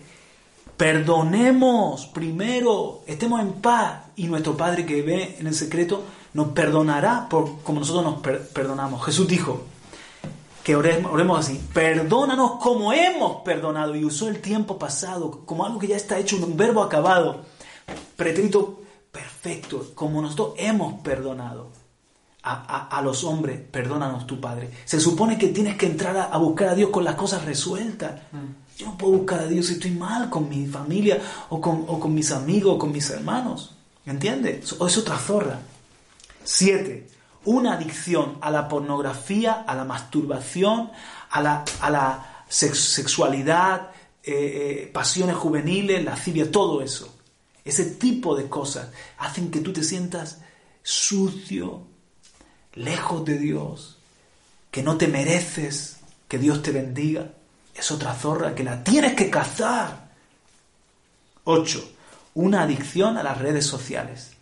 perdonemos 0.83 2.07
primero, 2.07 3.03
estemos 3.07 3.40
en 3.40 3.53
paz 3.53 4.01
y 4.16 4.27
nuestro 4.27 4.57
Padre 4.57 4.85
que 4.85 5.01
ve 5.01 5.37
en 5.38 5.47
el 5.47 5.55
secreto 5.55 6.03
nos 6.35 6.49
perdonará 6.49 7.29
por 7.29 7.62
como 7.62 7.79
nosotros 7.79 8.05
nos 8.05 8.38
perdonamos. 8.49 9.05
Jesús 9.05 9.29
dijo 9.29 9.62
que 10.64 10.75
oremos, 10.75 11.38
así, 11.38 11.64
perdónanos 11.73 12.55
como 12.61 12.92
hemos 12.92 13.42
perdonado 13.42 13.95
y 13.95 14.05
usó 14.05 14.27
el 14.27 14.40
tiempo 14.40 14.77
pasado 14.77 15.42
como 15.47 15.64
algo 15.64 15.79
que 15.79 15.87
ya 15.87 15.95
está 15.95 16.18
hecho, 16.18 16.35
un 16.45 16.57
verbo 16.57 16.83
acabado, 16.83 17.45
pretérito 18.16 18.81
perfecto, 19.12 19.92
como 19.95 20.21
nosotros 20.21 20.55
hemos 20.57 21.01
perdonado 21.03 21.71
a, 22.42 23.01
los 23.05 23.23
hombres, 23.23 23.61
perdónanos 23.71 24.27
tu 24.27 24.40
Padre. 24.40 24.68
Se 24.85 24.99
supone 24.99 25.38
que 25.38 25.47
tienes 25.47 25.77
que 25.77 25.87
entrar 25.87 26.16
a, 26.16 26.37
buscar 26.38 26.71
a 26.71 26.75
Dios 26.75 26.90
con 26.90 27.05
las 27.05 27.14
cosas 27.14 27.45
resueltas. 27.45 28.21
Mm. 28.33 28.62
Yo 28.76 28.87
no 28.87 28.98
puedo 28.98 29.18
buscar 29.18 29.40
a 29.40 29.46
Dios 29.46 29.66
si 29.66 29.74
estoy 29.74 29.92
mal 29.92 30.30
con 30.30 30.48
mi 30.48 30.66
familia 30.66 31.20
o 31.50 31.61
con, 31.61 31.85
o 31.88 32.00
con 32.00 32.14
mis 32.14 32.32
amigos 32.32 32.74
o 32.74 32.78
con 32.78 32.92
mis 32.92 33.08
hermanos. 33.11 33.74
¿Entiendes? 34.04 34.74
O 34.78 34.87
es 34.87 34.96
otra 34.98 35.18
zorra. 35.18 35.61
Siete, 36.44 37.08
una 37.44 37.74
adicción 37.74 38.38
a 38.40 38.50
la 38.50 38.68
pornografía, 38.68 39.52
a 39.66 39.74
la 39.74 39.85
masturbación, 39.85 40.90
a 41.30 41.40
la, 41.40 41.64
a 41.80 41.90
la 41.90 42.44
sexualidad, 42.48 43.90
eh, 44.24 44.85
eh, 44.85 44.90
pasiones 44.92 45.37
juveniles, 45.37 46.04
lascivia, 46.04 46.50
todo 46.50 46.82
eso. 46.82 47.14
Ese 47.64 47.85
tipo 47.85 48.37
de 48.37 48.48
cosas 48.48 48.88
hacen 49.18 49.50
que 49.50 49.61
tú 49.61 49.72
te 49.72 49.85
sientas 49.85 50.38
sucio, 50.82 51.82
lejos 52.74 53.24
de 53.24 53.38
Dios, 53.38 53.98
que 54.70 54.82
no 54.82 54.96
te 54.96 55.06
mereces 55.06 55.98
que 56.28 56.38
Dios 56.38 56.62
te 56.62 56.72
bendiga, 56.72 57.32
es 57.74 57.90
otra 57.90 58.14
zorra 58.14 58.54
que 58.54 58.64
la 58.64 58.82
tienes 58.82 59.14
que 59.14 59.30
cazar. 59.30 60.11
8. 61.44 61.90
Una 62.35 62.62
adicción 62.62 63.16
a 63.16 63.22
las 63.22 63.38
redes 63.38 63.66
sociales. 63.66 64.32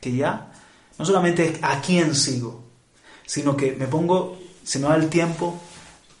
Que 0.00 0.14
ya 0.14 0.52
no 0.98 1.04
solamente 1.04 1.46
es 1.46 1.58
a 1.62 1.80
quién 1.80 2.14
sigo, 2.14 2.62
sino 3.26 3.56
que 3.56 3.72
me 3.72 3.86
pongo, 3.86 4.38
se 4.62 4.78
me 4.78 4.86
va 4.86 4.96
el 4.96 5.08
tiempo, 5.08 5.58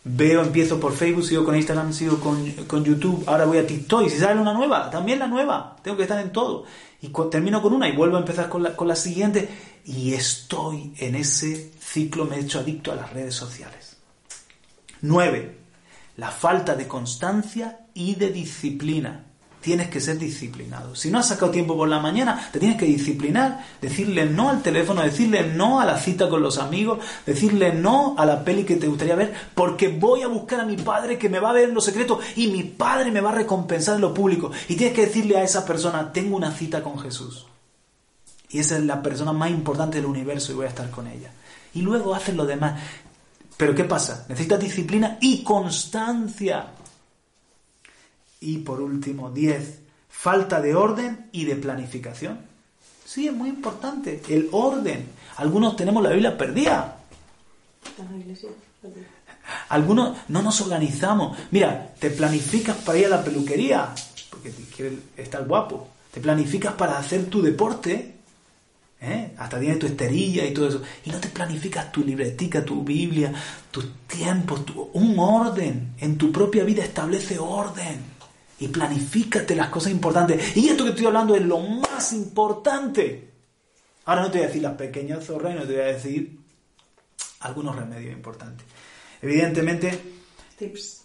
veo, 0.04 0.42
empiezo 0.42 0.80
por 0.80 0.92
Facebook, 0.92 1.24
sigo 1.24 1.44
con 1.44 1.56
Instagram, 1.56 1.92
sigo 1.92 2.18
con, 2.18 2.84
YouTube, 2.84 3.24
ahora 3.26 3.44
voy 3.44 3.58
a 3.58 3.66
TikTok 3.66 4.06
y 4.06 4.10
si 4.10 4.18
sale 4.18 4.40
una 4.40 4.52
nueva, 4.52 4.90
también 4.90 5.18
la 5.18 5.26
nueva, 5.26 5.76
tengo 5.82 5.96
que 5.96 6.02
estar 6.04 6.20
en 6.20 6.32
todo. 6.32 6.64
Y 7.02 7.10
termino 7.30 7.60
con 7.60 7.74
una 7.74 7.88
y 7.88 7.94
vuelvo 7.94 8.16
a 8.16 8.20
empezar 8.20 8.48
con 8.48 8.62
la, 8.62 8.74
con 8.74 8.88
la 8.88 8.96
siguiente 8.96 9.48
y 9.84 10.14
estoy 10.14 10.94
en 10.98 11.14
ese 11.14 11.72
ciclo, 11.78 12.24
me 12.24 12.36
he 12.36 12.40
hecho 12.40 12.60
adicto 12.60 12.92
a 12.92 12.96
las 12.96 13.12
redes 13.12 13.34
sociales. 13.34 13.96
9. 15.02 15.63
La 16.16 16.30
falta 16.30 16.74
de 16.74 16.86
constancia 16.86 17.86
y 17.94 18.14
de 18.14 18.30
disciplina. 18.30 19.26
Tienes 19.60 19.88
que 19.88 20.00
ser 20.00 20.18
disciplinado. 20.18 20.94
Si 20.94 21.10
no 21.10 21.18
has 21.18 21.28
sacado 21.28 21.50
tiempo 21.50 21.74
por 21.74 21.88
la 21.88 21.98
mañana, 21.98 22.50
te 22.52 22.58
tienes 22.58 22.76
que 22.76 22.84
disciplinar, 22.84 23.64
decirle 23.80 24.26
no 24.26 24.50
al 24.50 24.62
teléfono, 24.62 25.02
decirle 25.02 25.54
no 25.54 25.80
a 25.80 25.86
la 25.86 25.98
cita 25.98 26.28
con 26.28 26.42
los 26.42 26.58
amigos, 26.58 26.98
decirle 27.24 27.72
no 27.72 28.14
a 28.18 28.26
la 28.26 28.44
peli 28.44 28.64
que 28.64 28.76
te 28.76 28.88
gustaría 28.88 29.14
ver, 29.14 29.32
porque 29.54 29.88
voy 29.88 30.20
a 30.20 30.28
buscar 30.28 30.60
a 30.60 30.66
mi 30.66 30.76
padre 30.76 31.18
que 31.18 31.30
me 31.30 31.40
va 31.40 31.48
a 31.48 31.54
ver 31.54 31.70
en 31.70 31.74
lo 31.74 31.80
secreto 31.80 32.20
y 32.36 32.48
mi 32.48 32.62
padre 32.62 33.10
me 33.10 33.22
va 33.22 33.30
a 33.30 33.36
recompensar 33.36 33.94
en 33.94 34.02
lo 34.02 34.12
público. 34.12 34.50
Y 34.68 34.76
tienes 34.76 34.94
que 34.94 35.06
decirle 35.06 35.38
a 35.38 35.42
esa 35.42 35.64
persona, 35.64 36.12
tengo 36.12 36.36
una 36.36 36.52
cita 36.52 36.82
con 36.82 36.98
Jesús 36.98 37.46
y 38.54 38.60
esa 38.60 38.76
es 38.76 38.84
la 38.84 39.02
persona 39.02 39.32
más 39.32 39.50
importante 39.50 39.96
del 39.96 40.06
universo 40.06 40.52
y 40.52 40.54
voy 40.54 40.66
a 40.66 40.68
estar 40.68 40.88
con 40.88 41.08
ella. 41.08 41.32
Y 41.74 41.82
luego 41.82 42.14
haces 42.14 42.36
lo 42.36 42.46
demás. 42.46 42.80
Pero 43.56 43.74
¿qué 43.74 43.84
pasa? 43.84 44.26
Necesitas 44.28 44.60
disciplina 44.60 45.18
y 45.20 45.42
constancia. 45.42 46.66
Y 48.40 48.58
por 48.58 48.80
último, 48.80 49.30
10. 49.30 49.80
Falta 50.08 50.60
de 50.60 50.74
orden 50.74 51.28
y 51.32 51.44
de 51.44 51.56
planificación. 51.56 52.38
Sí, 53.04 53.28
es 53.28 53.32
muy 53.32 53.48
importante. 53.48 54.22
El 54.28 54.48
orden. 54.52 55.08
Algunos 55.36 55.76
tenemos 55.76 56.02
la 56.02 56.10
Biblia 56.10 56.36
perdida. 56.36 56.98
Algunos 59.68 60.16
no 60.28 60.42
nos 60.42 60.60
organizamos. 60.60 61.36
Mira, 61.50 61.94
te 61.98 62.10
planificas 62.10 62.76
para 62.78 62.98
ir 62.98 63.06
a 63.06 63.10
la 63.10 63.24
peluquería, 63.24 63.94
porque 64.30 64.50
quieres 64.74 64.98
estar 65.16 65.44
guapo. 65.44 65.88
Te 66.12 66.20
planificas 66.20 66.74
para 66.74 66.98
hacer 66.98 67.26
tu 67.26 67.42
deporte, 67.42 68.13
¿eh? 69.04 69.34
hasta 69.38 69.60
tienes 69.60 69.78
tu 69.78 69.86
esterilla 69.86 70.44
y 70.44 70.52
todo 70.54 70.68
eso. 70.68 70.82
Y 71.04 71.10
no 71.10 71.20
te 71.20 71.28
planificas 71.28 71.92
tu 71.92 72.02
libretica, 72.04 72.64
tu 72.64 72.82
Biblia, 72.82 73.32
tus 73.70 73.86
tiempos, 74.06 74.62
un 74.92 75.18
orden. 75.18 75.94
En 75.98 76.16
tu 76.18 76.32
propia 76.32 76.64
vida 76.64 76.84
establece 76.84 77.38
orden. 77.38 78.14
Y 78.58 78.68
planifícate 78.68 79.54
las 79.54 79.68
cosas 79.68 79.92
importantes. 79.92 80.56
Y 80.56 80.68
esto 80.68 80.84
que 80.84 80.90
estoy 80.90 81.06
hablando 81.06 81.34
es 81.34 81.42
lo 81.42 81.58
más 81.58 82.12
importante. 82.12 83.30
Ahora 84.06 84.22
no 84.22 84.30
te 84.30 84.38
voy 84.38 84.44
a 84.44 84.48
decir 84.48 84.62
las 84.62 84.76
pequeñas 84.76 85.24
zorras, 85.24 85.54
no 85.54 85.62
te 85.62 85.72
voy 85.72 85.82
a 85.82 85.86
decir 85.86 86.38
algunos 87.40 87.76
remedios 87.76 88.12
importantes. 88.12 88.66
Evidentemente, 89.22 89.98
Tips. 90.58 91.02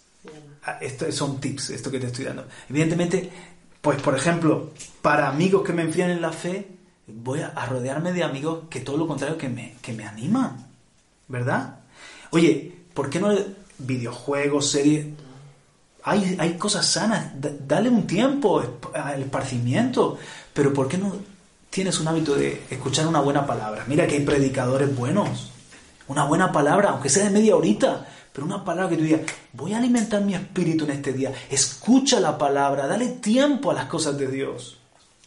ah, 0.64 0.78
esto 0.80 1.10
son 1.10 1.40
tips, 1.40 1.70
esto 1.70 1.90
que 1.90 1.98
te 1.98 2.06
estoy 2.06 2.26
dando. 2.26 2.46
Evidentemente, 2.68 3.30
pues 3.80 4.00
por 4.02 4.14
ejemplo, 4.14 4.72
para 5.00 5.28
amigos 5.28 5.64
que 5.64 5.72
me 5.72 5.82
enfrían 5.82 6.10
en 6.10 6.20
la 6.20 6.32
fe, 6.32 6.66
voy 7.14 7.40
a, 7.40 7.50
rodearme 7.66 8.12
de 8.12 8.22
amigos 8.22 8.64
que 8.70 8.80
todo 8.80 8.96
lo 8.96 9.06
contrario 9.06 9.36
que 9.38 9.48
me, 9.48 9.74
que 9.82 9.92
me 9.92 10.04
animan, 10.06 10.66
¿verdad? 11.28 11.76
Oye, 12.30 12.72
¿por 12.94 13.10
qué 13.10 13.20
no 13.20 13.34
videojuegos, 13.78 14.70
series? 14.70 15.06
Hay, 16.02 16.36
hay 16.38 16.54
cosas 16.54 16.86
sanas, 16.86 17.40
da- 17.40 17.52
dale 17.66 17.88
un 17.88 18.06
tiempo 18.06 18.62
al 18.94 19.22
esparcimiento, 19.22 20.18
pero 20.54 20.72
¿por 20.72 20.88
qué 20.88 20.96
no 20.98 21.14
tienes 21.68 22.00
un 22.00 22.08
hábito 22.08 22.34
de 22.34 22.62
escuchar 22.70 23.06
una 23.06 23.20
buena 23.20 23.46
palabra? 23.46 23.84
Mira 23.86 24.06
que 24.06 24.16
hay 24.16 24.24
predicadores 24.24 24.94
buenos, 24.96 25.50
una 26.08 26.24
buena 26.24 26.50
palabra, 26.52 26.90
aunque 26.90 27.08
sea 27.10 27.24
de 27.24 27.30
media 27.30 27.54
horita, 27.54 28.06
pero 28.32 28.46
una 28.46 28.64
palabra 28.64 28.90
que 28.90 28.96
tú 28.96 29.02
digas, 29.04 29.22
voy 29.52 29.74
a 29.74 29.78
alimentar 29.78 30.22
mi 30.22 30.34
espíritu 30.34 30.84
en 30.84 30.92
este 30.92 31.12
día, 31.12 31.32
escucha 31.50 32.18
la 32.20 32.38
palabra, 32.38 32.86
dale 32.86 33.08
tiempo 33.08 33.70
a 33.70 33.74
las 33.74 33.84
cosas 33.86 34.16
de 34.16 34.28
Dios. 34.28 34.78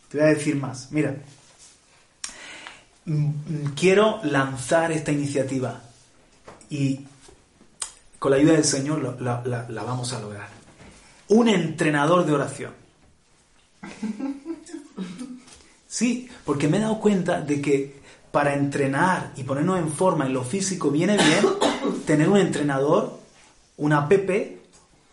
Te 0.10 0.18
voy 0.18 0.28
a 0.28 0.30
decir 0.30 0.56
más, 0.56 0.92
mira, 0.92 1.16
quiero 3.76 4.20
lanzar 4.24 4.92
esta 4.92 5.12
iniciativa 5.12 5.82
y 6.70 7.02
con 8.20 8.32
la 8.32 8.38
ayuda 8.38 8.54
del 8.54 8.64
Señor 8.64 9.22
la 9.22 9.84
vamos 9.84 10.14
a 10.14 10.20
lograr. 10.20 10.50
Un 11.30 11.50
entrenador 11.50 12.26
de 12.26 12.34
oración. 12.34 12.84
Sí, 15.88 16.28
porque 16.44 16.68
me 16.68 16.78
he 16.78 16.80
dado 16.80 17.00
cuenta 17.00 17.42
de 17.42 17.62
que 17.62 18.02
para 18.32 18.56
entrenar 18.56 19.32
y 19.38 19.44
ponernos 19.44 19.78
en 19.78 19.92
forma 19.92 20.26
en 20.26 20.34
lo 20.34 20.44
físico 20.44 20.90
viene 20.90 21.18
bien 21.18 21.46
tener 22.08 22.30
un 22.30 22.38
entrenador, 22.38 23.20
una 23.78 24.00
app 24.00 24.12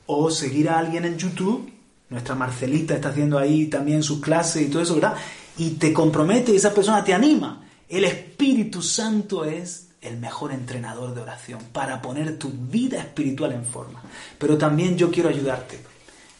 o 0.07 0.31
seguir 0.31 0.70
a 0.70 0.79
alguien 0.79 1.05
en 1.05 1.18
YouTube. 1.18 1.70
Nuestra 2.09 2.35
Marcelita 2.35 2.94
está 2.94 3.11
haciendo 3.11 3.38
ahí 3.38 3.66
también 3.66 4.03
sus 4.03 4.20
clases 4.20 4.62
y 4.62 4.70
todo 4.70 4.83
eso, 4.83 4.94
¿verdad? 4.94 5.16
Y 5.59 5.72
te 5.72 5.92
compromete 5.92 6.53
y 6.53 6.57
esa 6.57 6.72
persona 6.72 7.05
te 7.05 7.12
anima. 7.12 7.62
El 7.90 8.05
Espíritu 8.05 8.83
Santo 8.83 9.44
es 9.44 9.88
el 10.00 10.16
mejor 10.16 10.53
entrenador 10.53 11.12
de 11.12 11.22
oración 11.22 11.61
para 11.72 12.00
poner 12.00 12.38
tu 12.38 12.48
vida 12.48 13.00
espiritual 13.00 13.50
en 13.50 13.64
forma. 13.64 14.00
Pero 14.38 14.57
también 14.57 14.96
yo 14.96 15.11
quiero 15.11 15.29
ayudarte. 15.29 15.81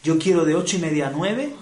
Yo 0.01 0.17
quiero 0.17 0.45
de 0.45 0.55
ocho 0.55 0.77
y 0.77 0.79
media 0.79 1.09
a 1.09 1.11
9, 1.11 1.53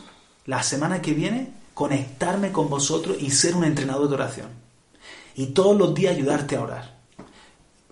la 0.46 0.62
semana 0.62 1.02
que 1.02 1.14
viene, 1.14 1.54
conectarme 1.74 2.52
con 2.52 2.70
vosotros 2.70 3.18
y 3.20 3.32
ser 3.32 3.56
un 3.56 3.64
entrenador 3.64 4.08
de 4.08 4.14
oración. 4.14 4.50
Y 5.36 5.48
todos 5.48 5.76
los 5.76 5.96
días 5.96 6.16
ayudarte 6.16 6.56
a 6.56 6.62
orar. 6.62 7.00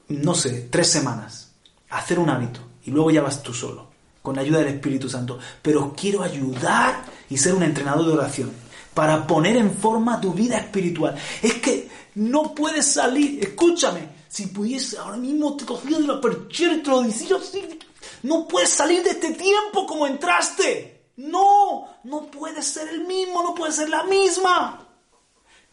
No 0.10 0.36
sé, 0.36 0.68
tres 0.70 0.92
semanas. 0.92 1.52
Hacer 1.90 2.20
un 2.20 2.30
hábito. 2.30 2.60
Y 2.86 2.92
luego 2.92 3.10
ya 3.10 3.24
vas 3.24 3.42
tú 3.42 3.56
solo. 3.56 3.88
Con 4.22 4.36
la 4.36 4.44
ayuda 4.44 4.60
del 4.60 4.76
Espíritu 4.76 5.10
Santo. 5.10 5.40
Pero 5.64 5.96
quiero 5.98 6.22
ayudar 6.22 7.04
y 7.28 7.38
ser 7.38 7.56
un 7.56 7.64
entrenador 7.64 8.06
de 8.06 8.14
oración. 8.14 8.67
Para 8.98 9.28
poner 9.28 9.56
en 9.58 9.72
forma 9.78 10.20
tu 10.20 10.34
vida 10.34 10.58
espiritual. 10.58 11.16
Es 11.44 11.54
que 11.62 11.88
no 12.16 12.56
puedes 12.56 12.84
salir. 12.94 13.38
Escúchame. 13.44 14.10
Si 14.28 14.48
pudiese, 14.48 14.98
ahora 14.98 15.18
mismo 15.18 15.56
te 15.56 15.66
cogía 15.66 16.00
de 16.00 16.08
la 16.08 16.20
perchera 16.20 16.74
y 16.74 16.82
te 16.82 16.90
lo 16.90 17.04
decía 17.04 17.36
así. 17.38 17.78
No 18.24 18.48
puedes 18.48 18.72
salir 18.72 19.04
de 19.04 19.12
este 19.12 19.34
tiempo 19.36 19.86
como 19.86 20.08
entraste. 20.08 21.12
No, 21.18 21.88
no 22.06 22.26
puedes 22.26 22.66
ser 22.66 22.88
el 22.90 23.06
mismo, 23.06 23.44
no 23.44 23.54
puedes 23.54 23.76
ser 23.76 23.88
la 23.90 24.02
misma. 24.04 24.88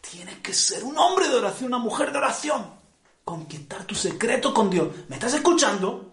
Tienes 0.02 0.40
que 0.40 0.52
ser 0.52 0.84
un 0.84 0.98
hombre 0.98 1.26
de 1.26 1.36
oración, 1.36 1.68
una 1.68 1.78
mujer 1.78 2.12
de 2.12 2.18
oración. 2.18 2.62
Conquistar 3.24 3.84
tu 3.86 3.94
secreto 3.94 4.52
con 4.52 4.68
Dios. 4.68 4.88
¿Me 5.08 5.16
estás 5.16 5.32
escuchando? 5.32 6.12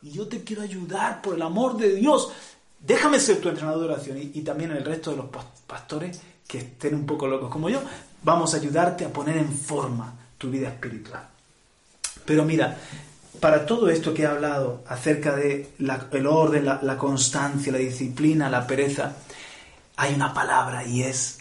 Y 0.00 0.12
yo 0.12 0.28
te 0.28 0.44
quiero 0.44 0.62
ayudar 0.62 1.20
por 1.20 1.34
el 1.34 1.42
amor 1.42 1.76
de 1.76 1.96
Dios. 1.96 2.30
Déjame 2.78 3.18
ser 3.18 3.40
tu 3.40 3.48
entrenador 3.48 3.80
de 3.80 3.92
oración 3.94 4.18
y, 4.18 4.30
y 4.38 4.42
también 4.42 4.70
el 4.70 4.84
resto 4.84 5.10
de 5.10 5.16
los 5.16 5.26
pas- 5.26 5.44
pastores 5.66 6.20
que 6.52 6.58
estén 6.58 6.94
un 6.94 7.06
poco 7.06 7.26
locos 7.26 7.48
como 7.50 7.70
yo. 7.70 7.80
Vamos 8.22 8.52
a 8.52 8.58
ayudarte 8.58 9.06
a 9.06 9.08
poner 9.12 9.38
en 9.38 9.50
forma 9.50 10.12
tu 10.36 10.50
vida 10.50 10.68
espiritual. 10.68 11.26
Pero 12.26 12.44
mira, 12.44 12.76
para 13.40 13.64
todo 13.64 13.88
esto 13.88 14.12
que 14.12 14.22
he 14.22 14.26
hablado 14.26 14.84
acerca 14.86 15.34
de 15.34 15.70
la- 15.78 16.08
el 16.12 16.26
orden, 16.26 16.66
la, 16.66 16.98
constancia, 16.98 17.72
la 17.72 17.78
disciplina, 17.78 18.50
la 18.50 18.66
pereza, 18.66 19.16
hay 19.96 20.14
una 20.14 20.34
palabra 20.34 20.84
y 20.84 21.02
es... 21.02 21.38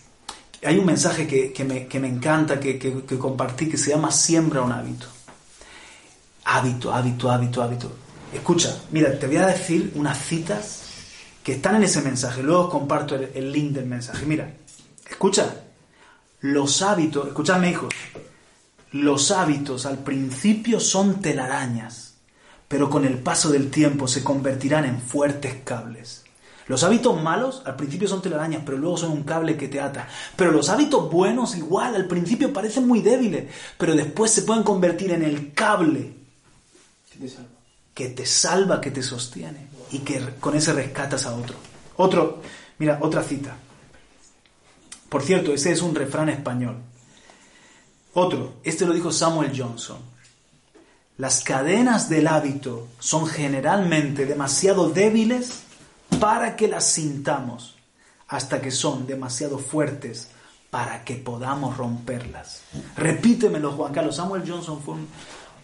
Hay 0.63 0.77
un 0.77 0.85
mensaje 0.85 1.27
que, 1.27 1.51
que 1.51 1.63
me, 1.65 1.87
que 1.87 1.99
me 1.99 2.07
encanta, 2.07 2.57
que, 2.59 2.79
que- 2.79 3.03
que 3.03 3.17
compartí, 3.17 3.67
que 3.67 3.77
se 3.77 3.89
llama 3.89 4.11
Siembra 4.11 4.61
un 4.61 4.71
hábito. 4.71 5.07
Hábito, 6.45 6.93
hábito, 6.93 7.29
hábito, 7.29 7.61
hábito. 7.61 7.91
Escucha, 8.33 8.79
mira, 8.91 9.17
te 9.19 9.27
voy 9.27 9.37
a 9.37 9.47
decir 9.47 9.91
unas 9.95 10.17
citas 10.17 10.79
que 11.43 11.53
están 11.53 11.75
en 11.75 11.83
ese 11.83 12.01
mensaje. 12.01 12.41
Luego 12.41 12.65
os 12.65 12.69
comparto 12.69 13.15
el, 13.15 13.29
el 13.33 13.51
link 13.51 13.71
del 13.73 13.85
mensaje. 13.87 14.25
Mira, 14.25 14.51
escucha. 15.21 15.53
Los 16.39 16.81
hábitos, 16.81 17.27
escuchadme 17.27 17.69
hijos, 17.69 17.93
los 18.93 19.29
hábitos 19.29 19.85
al 19.85 19.99
principio 19.99 20.79
son 20.79 21.21
telarañas, 21.21 22.15
pero 22.67 22.89
con 22.89 23.05
el 23.05 23.19
paso 23.19 23.51
del 23.51 23.69
tiempo 23.69 24.07
se 24.07 24.23
convertirán 24.23 24.85
en 24.85 24.99
fuertes 24.99 25.57
cables. 25.63 26.23
Los 26.65 26.83
hábitos 26.83 27.21
malos 27.21 27.61
al 27.65 27.75
principio 27.75 28.07
son 28.07 28.23
telarañas, 28.23 28.63
pero 28.65 28.79
luego 28.79 28.97
son 28.97 29.11
un 29.11 29.21
cable 29.21 29.57
que 29.57 29.67
te 29.67 29.79
ata. 29.79 30.07
Pero 30.35 30.51
los 30.51 30.69
hábitos 30.69 31.11
buenos 31.11 31.55
igual, 31.55 31.93
al 31.93 32.07
principio 32.07 32.51
parecen 32.51 32.87
muy 32.87 33.01
débiles, 33.01 33.45
pero 33.77 33.95
después 33.95 34.31
se 34.31 34.41
pueden 34.41 34.63
convertir 34.63 35.11
en 35.11 35.21
el 35.21 35.53
cable 35.53 36.13
que 37.93 38.09
te 38.09 38.25
salva, 38.25 38.81
que 38.81 38.89
te 38.89 39.03
sostiene 39.03 39.67
y 39.91 39.99
que 39.99 40.19
con 40.39 40.55
ese 40.55 40.73
rescatas 40.73 41.27
a 41.27 41.35
otro. 41.35 41.57
Otro, 41.97 42.41
mira, 42.79 42.97
otra 43.03 43.21
cita. 43.21 43.55
Por 45.11 45.23
cierto, 45.23 45.53
ese 45.53 45.73
es 45.73 45.81
un 45.81 45.93
refrán 45.93 46.29
español. 46.29 46.77
Otro, 48.13 48.53
este 48.63 48.85
lo 48.85 48.93
dijo 48.93 49.11
Samuel 49.11 49.51
Johnson. 49.53 49.97
Las 51.17 51.43
cadenas 51.43 52.07
del 52.07 52.27
hábito 52.27 52.87
son 52.97 53.27
generalmente 53.27 54.25
demasiado 54.25 54.89
débiles 54.89 55.63
para 56.21 56.55
que 56.55 56.69
las 56.69 56.85
sintamos, 56.87 57.75
hasta 58.29 58.61
que 58.61 58.71
son 58.71 59.05
demasiado 59.05 59.59
fuertes 59.59 60.29
para 60.69 61.03
que 61.03 61.15
podamos 61.15 61.75
romperlas. 61.75 62.61
Repítemelo, 62.95 63.73
Juan 63.73 63.91
Carlos. 63.91 64.15
Samuel 64.15 64.49
Johnson 64.49 64.81
fue 64.81 64.95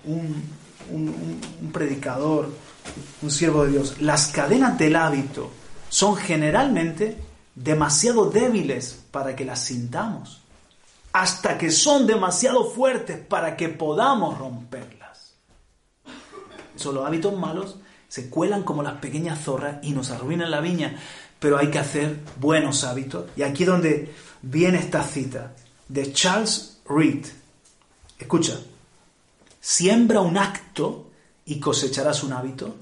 un, 0.03 1.71
predicador, 1.71 2.51
un 3.21 3.31
siervo 3.31 3.63
de 3.63 3.71
Dios. 3.71 4.01
Las 4.01 4.27
cadenas 4.27 4.77
del 4.77 4.97
hábito 4.97 5.49
son 5.87 6.17
generalmente 6.17 7.26
demasiado 7.57 8.29
débiles 8.29 9.03
para 9.09 9.35
que 9.35 9.43
las 9.43 9.59
sintamos, 9.59 10.41
hasta 11.11 11.57
que 11.57 11.71
son 11.71 12.05
demasiado 12.05 12.69
fuertes 12.69 13.17
para 13.17 13.57
que 13.57 13.69
podamos 13.69 14.37
romperlas. 14.37 15.33
Eso, 16.75 16.91
los 16.91 17.05
hábitos 17.05 17.35
malos 17.35 17.77
se 18.07 18.29
cuelan 18.29 18.63
como 18.63 18.83
las 18.83 18.99
pequeñas 18.99 19.43
zorras 19.43 19.77
y 19.81 19.91
nos 19.91 20.11
arruinan 20.11 20.51
la 20.51 20.61
viña, 20.61 20.97
pero 21.39 21.57
hay 21.57 21.71
que 21.71 21.79
hacer 21.79 22.19
buenos 22.39 22.83
hábitos. 22.83 23.25
Y 23.35 23.41
aquí 23.41 23.63
es 23.63 23.69
donde 23.69 24.13
viene 24.43 24.77
esta 24.77 25.03
cita 25.03 25.53
de 25.87 26.13
Charles 26.13 26.77
Reed. 26.87 27.25
Escucha, 28.19 28.59
siembra 29.59 30.21
un 30.21 30.37
acto 30.37 31.09
y 31.45 31.59
cosecharás 31.59 32.23
un 32.23 32.33
hábito. 32.33 32.75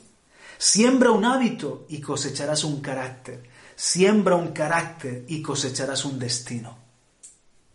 Siembra 0.57 1.11
un 1.11 1.23
hábito 1.23 1.85
y 1.87 2.01
cosecharás 2.01 2.65
un 2.65 2.81
carácter. 2.81 3.54
Siembra 3.75 4.35
un 4.35 4.49
carácter 4.49 5.25
y 5.27 5.41
cosecharás 5.41 6.05
un 6.05 6.17
destino. 6.17 6.77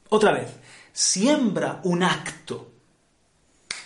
Otra 0.08 0.32
vez, 0.32 0.48
siembra 0.92 1.80
un 1.84 2.02
acto. 2.02 2.70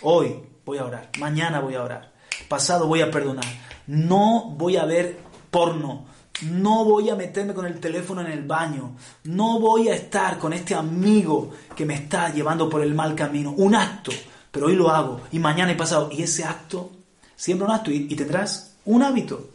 Hoy 0.01 0.35
voy 0.65 0.77
a 0.77 0.85
orar, 0.85 1.11
mañana 1.19 1.59
voy 1.59 1.75
a 1.75 1.83
orar, 1.83 2.13
pasado 2.47 2.87
voy 2.87 3.01
a 3.01 3.11
perdonar. 3.11 3.45
No 3.87 4.49
voy 4.57 4.77
a 4.77 4.85
ver 4.85 5.19
porno, 5.51 6.05
no 6.41 6.85
voy 6.85 7.09
a 7.09 7.15
meterme 7.15 7.53
con 7.53 7.65
el 7.65 7.79
teléfono 7.79 8.21
en 8.21 8.27
el 8.27 8.43
baño, 8.43 8.95
no 9.25 9.59
voy 9.59 9.89
a 9.89 9.95
estar 9.95 10.39
con 10.39 10.53
este 10.53 10.73
amigo 10.73 11.51
que 11.75 11.85
me 11.85 11.93
está 11.93 12.33
llevando 12.33 12.69
por 12.69 12.81
el 12.81 12.95
mal 12.95 13.13
camino. 13.15 13.51
Un 13.51 13.75
acto, 13.75 14.11
pero 14.51 14.67
hoy 14.67 14.75
lo 14.75 14.89
hago 14.89 15.21
y 15.31 15.39
mañana 15.39 15.71
y 15.71 15.75
pasado. 15.75 16.09
Y 16.11 16.23
ese 16.23 16.43
acto 16.43 16.91
Siembra 17.35 17.81
un 17.85 17.93
y, 17.93 18.07
y 18.09 18.15
tendrás 18.15 18.75
un 18.85 19.03
hábito. 19.03 19.49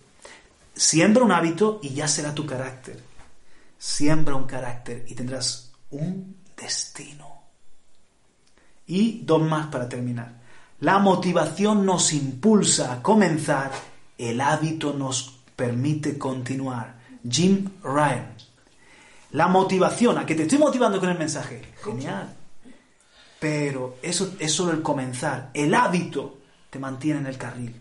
Siembra 0.80 1.24
un 1.24 1.30
hábito 1.30 1.78
y 1.82 1.90
ya 1.90 2.08
será 2.08 2.34
tu 2.34 2.46
carácter. 2.46 2.98
Siembra 3.76 4.34
un 4.34 4.44
carácter 4.44 5.04
y 5.08 5.14
tendrás 5.14 5.72
un 5.90 6.38
destino. 6.56 7.42
Y 8.86 9.20
dos 9.22 9.42
más 9.42 9.66
para 9.66 9.86
terminar. 9.86 10.40
La 10.78 10.98
motivación 10.98 11.84
nos 11.84 12.14
impulsa 12.14 12.94
a 12.94 13.02
comenzar, 13.02 13.70
el 14.16 14.40
hábito 14.40 14.94
nos 14.94 15.40
permite 15.54 16.16
continuar. 16.16 16.98
Jim 17.28 17.72
Ryan. 17.82 18.34
La 19.32 19.48
motivación, 19.48 20.16
a 20.16 20.24
que 20.24 20.34
te 20.34 20.44
estoy 20.44 20.56
motivando 20.56 20.98
con 20.98 21.10
el 21.10 21.18
mensaje. 21.18 21.60
Genial. 21.84 22.34
Pero 23.38 23.98
eso 24.00 24.34
es 24.38 24.50
solo 24.50 24.72
el 24.72 24.80
comenzar. 24.80 25.50
El 25.52 25.74
hábito 25.74 26.38
te 26.70 26.78
mantiene 26.78 27.20
en 27.20 27.26
el 27.26 27.36
carril 27.36 27.79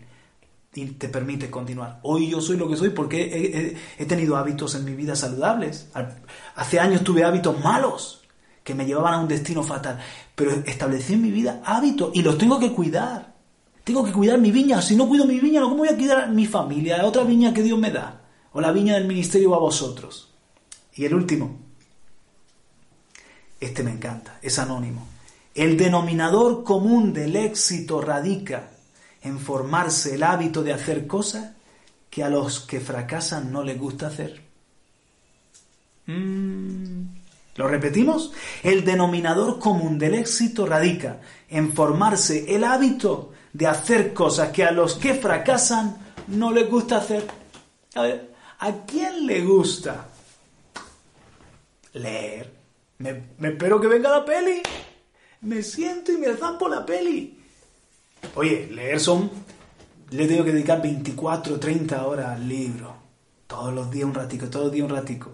y 0.74 0.86
te 0.86 1.08
permite 1.08 1.50
continuar. 1.50 1.98
Hoy 2.02 2.30
yo 2.30 2.40
soy 2.40 2.56
lo 2.56 2.68
que 2.68 2.76
soy 2.76 2.90
porque 2.90 3.76
he, 3.98 4.06
tenido 4.06 4.36
hábitos 4.36 4.74
en 4.76 4.84
mi 4.84 4.94
vida 4.94 5.16
saludables. 5.16 5.88
Al- 5.94 6.22
Hace 6.54 6.78
años 6.78 7.02
tuve 7.02 7.24
hábitos 7.24 7.62
malos 7.62 8.22
que 8.62 8.74
me 8.74 8.86
llevaban 8.86 9.14
a 9.14 9.18
un 9.18 9.28
destino 9.28 9.62
fatal. 9.64 9.98
Pero 10.34 10.52
establecí 10.66 11.14
en 11.14 11.22
mi 11.22 11.30
vida 11.32 11.60
hábitos 11.64 12.12
y 12.14 12.22
los 12.22 12.38
tengo 12.38 12.60
que 12.60 12.72
cuidar. 12.72 13.34
Tengo 13.82 14.04
que 14.04 14.12
cuidar 14.12 14.38
mi 14.38 14.52
viña. 14.52 14.80
Si 14.80 14.94
no 14.94 15.08
cuido 15.08 15.24
mi 15.24 15.40
viña, 15.40 15.62
¿cómo 15.62 15.78
voy 15.78 15.88
a 15.88 15.96
cuidar 15.96 16.30
mi 16.30 16.46
familia? 16.46 17.04
Otra 17.04 17.24
viña 17.24 17.52
que 17.52 17.62
Dios 17.62 17.78
me 17.78 17.90
da. 17.90 18.22
O 18.52 18.60
la 18.60 18.70
viña 18.70 18.94
del 18.94 19.08
ministerio 19.08 19.54
a 19.54 19.58
vosotros. 19.58 20.32
Y 20.94 21.04
el 21.04 21.14
último. 21.14 21.58
Este 23.58 23.82
me 23.82 23.90
encanta. 23.90 24.38
Es 24.40 24.58
anónimo. 24.60 25.06
El 25.54 25.76
denominador 25.76 26.62
común 26.62 27.12
del 27.12 27.34
éxito 27.34 28.00
radica 28.00 28.70
en 29.22 29.38
formarse 29.38 30.14
el 30.14 30.22
hábito 30.22 30.62
de 30.62 30.72
hacer 30.72 31.06
cosas 31.06 31.52
que 32.08 32.24
a 32.24 32.28
los 32.28 32.60
que 32.60 32.80
fracasan 32.80 33.52
no 33.52 33.62
les 33.62 33.78
gusta 33.78 34.08
hacer. 34.08 34.42
Mm, 36.06 37.04
¿Lo 37.56 37.68
repetimos? 37.68 38.32
El 38.62 38.84
denominador 38.84 39.58
común 39.58 39.98
del 39.98 40.14
éxito 40.14 40.66
radica 40.66 41.20
en 41.48 41.72
formarse 41.72 42.54
el 42.54 42.64
hábito 42.64 43.32
de 43.52 43.66
hacer 43.66 44.12
cosas 44.14 44.50
que 44.50 44.64
a 44.64 44.70
los 44.70 44.94
que 44.94 45.14
fracasan 45.14 45.96
no 46.28 46.52
les 46.52 46.68
gusta 46.68 46.98
hacer. 46.98 47.26
A 47.94 48.02
ver, 48.02 48.32
¿a 48.58 48.72
quién 48.86 49.26
le 49.26 49.44
gusta 49.44 50.08
leer? 51.94 52.54
Me, 52.98 53.24
espero 53.42 53.80
que 53.80 53.88
venga 53.88 54.10
la 54.10 54.24
peli. 54.24 54.62
Me 55.42 55.62
siento 55.62 56.12
y 56.12 56.18
me 56.18 56.34
zampo 56.36 56.68
la 56.68 56.84
peli. 56.84 57.39
Oye, 58.34 58.68
leer 58.70 59.00
son... 59.00 59.30
Le 60.10 60.26
tengo 60.26 60.44
que 60.44 60.52
dedicar 60.52 60.82
24, 60.82 61.60
30 61.60 62.06
horas 62.06 62.26
al 62.30 62.48
libro. 62.48 62.96
Todos 63.46 63.72
los 63.72 63.90
días 63.90 64.06
un 64.06 64.14
ratico, 64.14 64.48
todos 64.48 64.66
los 64.66 64.74
días 64.74 64.90
un 64.90 64.96
ratico. 64.96 65.30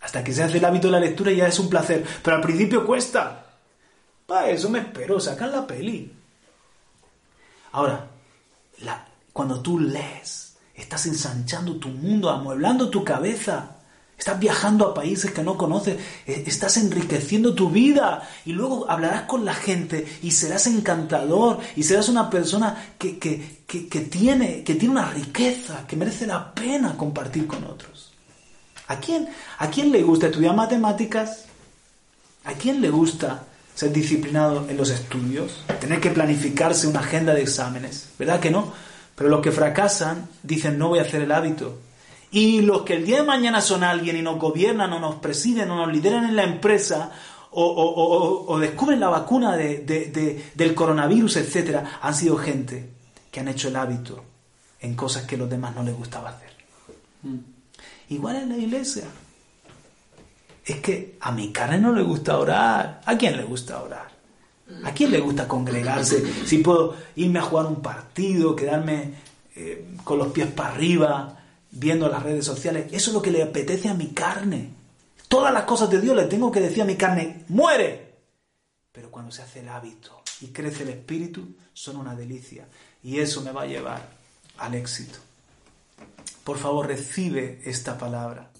Hasta 0.00 0.22
que 0.22 0.32
se 0.32 0.42
hace 0.42 0.58
el 0.58 0.64
hábito 0.64 0.86
de 0.86 0.92
la 0.92 1.00
lectura 1.00 1.32
ya 1.32 1.48
es 1.48 1.58
un 1.58 1.68
placer. 1.68 2.04
Pero 2.22 2.36
al 2.36 2.42
principio 2.42 2.86
cuesta. 2.86 3.46
Para 4.26 4.50
eso 4.50 4.70
me 4.70 4.78
espero, 4.78 5.18
sacan 5.18 5.50
la 5.50 5.66
peli. 5.66 6.12
Ahora, 7.72 8.06
cuando 9.32 9.60
tú 9.60 9.78
lees, 9.78 10.56
estás 10.74 11.06
ensanchando 11.06 11.76
tu 11.76 11.88
mundo, 11.88 12.30
amueblando 12.30 12.90
tu 12.90 13.04
cabeza. 13.04 13.79
Estás 14.20 14.38
viajando 14.38 14.84
a 14.86 14.92
países 14.92 15.30
que 15.30 15.42
no 15.42 15.56
conoces, 15.56 15.96
eh, 16.26 16.44
estás 16.46 16.76
enriqueciendo 16.76 17.54
tu 17.54 17.70
vida 17.70 18.28
y 18.44 18.52
luego 18.52 18.84
hablarás 18.88 19.22
con 19.22 19.46
la 19.46 19.54
gente 19.54 20.06
y 20.22 20.30
serás 20.32 20.66
encantador 20.66 21.58
y 21.74 21.82
serás 21.84 22.10
una 22.10 22.28
persona 22.28 22.92
que, 22.98 23.18
que- 23.18 23.60
que- 23.66 24.00
tiene, 24.02 24.62
que 24.62 24.74
tiene 24.74 24.92
una 24.92 25.10
riqueza 25.10 25.86
que 25.86 25.96
merece 25.96 26.26
la 26.26 26.52
pena 26.54 26.98
compartir 26.98 27.46
con 27.46 27.64
otros. 27.64 28.12
¿A 28.88 29.00
quién, 29.00 29.26
¿A 29.58 29.70
quién 29.70 29.90
le 29.90 30.02
gusta 30.02 30.26
estudiar 30.26 30.54
matemáticas? 30.54 31.46
¿A 32.44 32.52
quién 32.52 32.82
le 32.82 32.90
gusta 32.90 33.44
ser 33.74 33.90
disciplinado 33.90 34.66
en 34.68 34.76
los 34.76 34.90
estudios? 34.90 35.64
Tener 35.80 35.98
que 35.98 36.10
planificarse 36.10 36.86
una 36.86 37.00
agenda 37.00 37.32
de 37.32 37.40
exámenes. 37.40 38.10
¿Verdad 38.18 38.38
que 38.38 38.50
no? 38.50 38.70
Pero 39.14 39.30
los 39.30 39.40
que 39.40 39.50
fracasan 39.50 40.28
dicen 40.42 40.76
no 40.76 40.88
voy 40.88 40.98
a 40.98 41.02
hacer 41.02 41.22
el 41.22 41.32
hábito. 41.32 41.78
Y 42.32 42.60
los 42.62 42.82
que 42.82 42.94
el 42.94 43.04
día 43.06 43.16
de 43.18 43.22
mañana 43.26 43.60
son 43.60 43.82
alguien 43.82 44.16
y 44.16 44.22
nos 44.22 44.38
gobiernan 44.38 44.92
o 44.92 45.00
nos 45.00 45.16
presiden 45.16 45.70
o 45.70 45.76
nos 45.76 45.92
lideran 45.92 46.24
en 46.24 46.36
la 46.36 46.44
empresa 46.44 47.10
o, 47.50 47.64
o- 47.64 47.94
o- 47.94 48.46
o 48.52 48.58
descubren 48.60 49.00
la 49.00 49.08
vacuna 49.08 49.56
de- 49.56 49.78
de- 49.78 50.06
de- 50.06 50.50
del 50.54 50.74
coronavirus, 50.74 51.36
etcétera, 51.38 51.98
han 52.00 52.14
sido 52.14 52.36
gente 52.36 52.88
que 53.32 53.40
han 53.40 53.48
hecho 53.48 53.66
el 53.68 53.76
hábito 53.76 54.22
en 54.80 54.94
cosas 54.94 55.24
que 55.24 55.36
los 55.36 55.50
demás 55.50 55.74
no 55.74 55.82
les 55.82 55.96
gustaba 55.96 56.30
hacer. 56.30 56.50
Igual 58.08 58.36
en 58.36 58.48
la 58.50 58.56
iglesia. 58.56 59.04
Es 60.64 60.76
que 60.80 61.16
a 61.20 61.32
mi 61.32 61.50
carne 61.52 61.78
no 61.78 61.92
le 61.92 62.02
gusta 62.02 62.38
orar. 62.38 63.00
¿A 63.04 63.16
quién 63.18 63.36
le 63.36 63.42
gusta 63.44 63.82
orar? 63.82 64.08
¿A 64.84 64.92
quién 64.92 65.10
le 65.10 65.18
gusta 65.18 65.48
congregarse? 65.48 66.22
Si 66.46 66.58
puedo 66.58 66.94
irme 67.16 67.40
a 67.40 67.42
jugar 67.42 67.66
un 67.66 67.82
partido, 67.82 68.54
quedarme 68.54 69.14
eh, 69.56 69.88
con 70.04 70.18
los 70.18 70.28
pies 70.28 70.46
para 70.48 70.70
arriba, 70.74 71.39
viendo 71.70 72.08
las 72.08 72.22
redes 72.22 72.44
sociales. 72.44 72.86
Eso 72.92 73.10
es 73.10 73.14
lo 73.14 73.22
que 73.22 73.30
le 73.30 73.42
apetece 73.42 73.88
a 73.88 73.94
mi 73.94 74.08
carne. 74.08 74.70
Todas 75.28 75.52
las 75.52 75.64
cosas 75.64 75.90
de 75.90 76.00
Dios 76.00 76.16
le 76.16 76.24
tengo 76.24 76.50
que 76.50 76.60
decir 76.60 76.82
a 76.82 76.86
mi 76.86 76.96
carne, 76.96 77.44
muere. 77.48 78.14
Pero 78.92 79.10
cuando 79.10 79.30
se 79.30 79.42
hace 79.42 79.60
el 79.60 79.68
hábito 79.68 80.22
y 80.40 80.48
crece 80.48 80.82
el 80.82 80.88
espíritu, 80.90 81.54
son 81.72 81.96
una 81.96 82.14
delicia. 82.14 82.66
Y 83.02 83.20
eso 83.20 83.42
me 83.42 83.52
va 83.52 83.62
a 83.62 83.66
llevar 83.66 84.10
al 84.58 84.74
éxito. 84.74 85.18
Por 86.44 86.58
favor, 86.58 86.86
recibe 86.86 87.60
esta 87.64 87.96
palabra. 87.96 88.50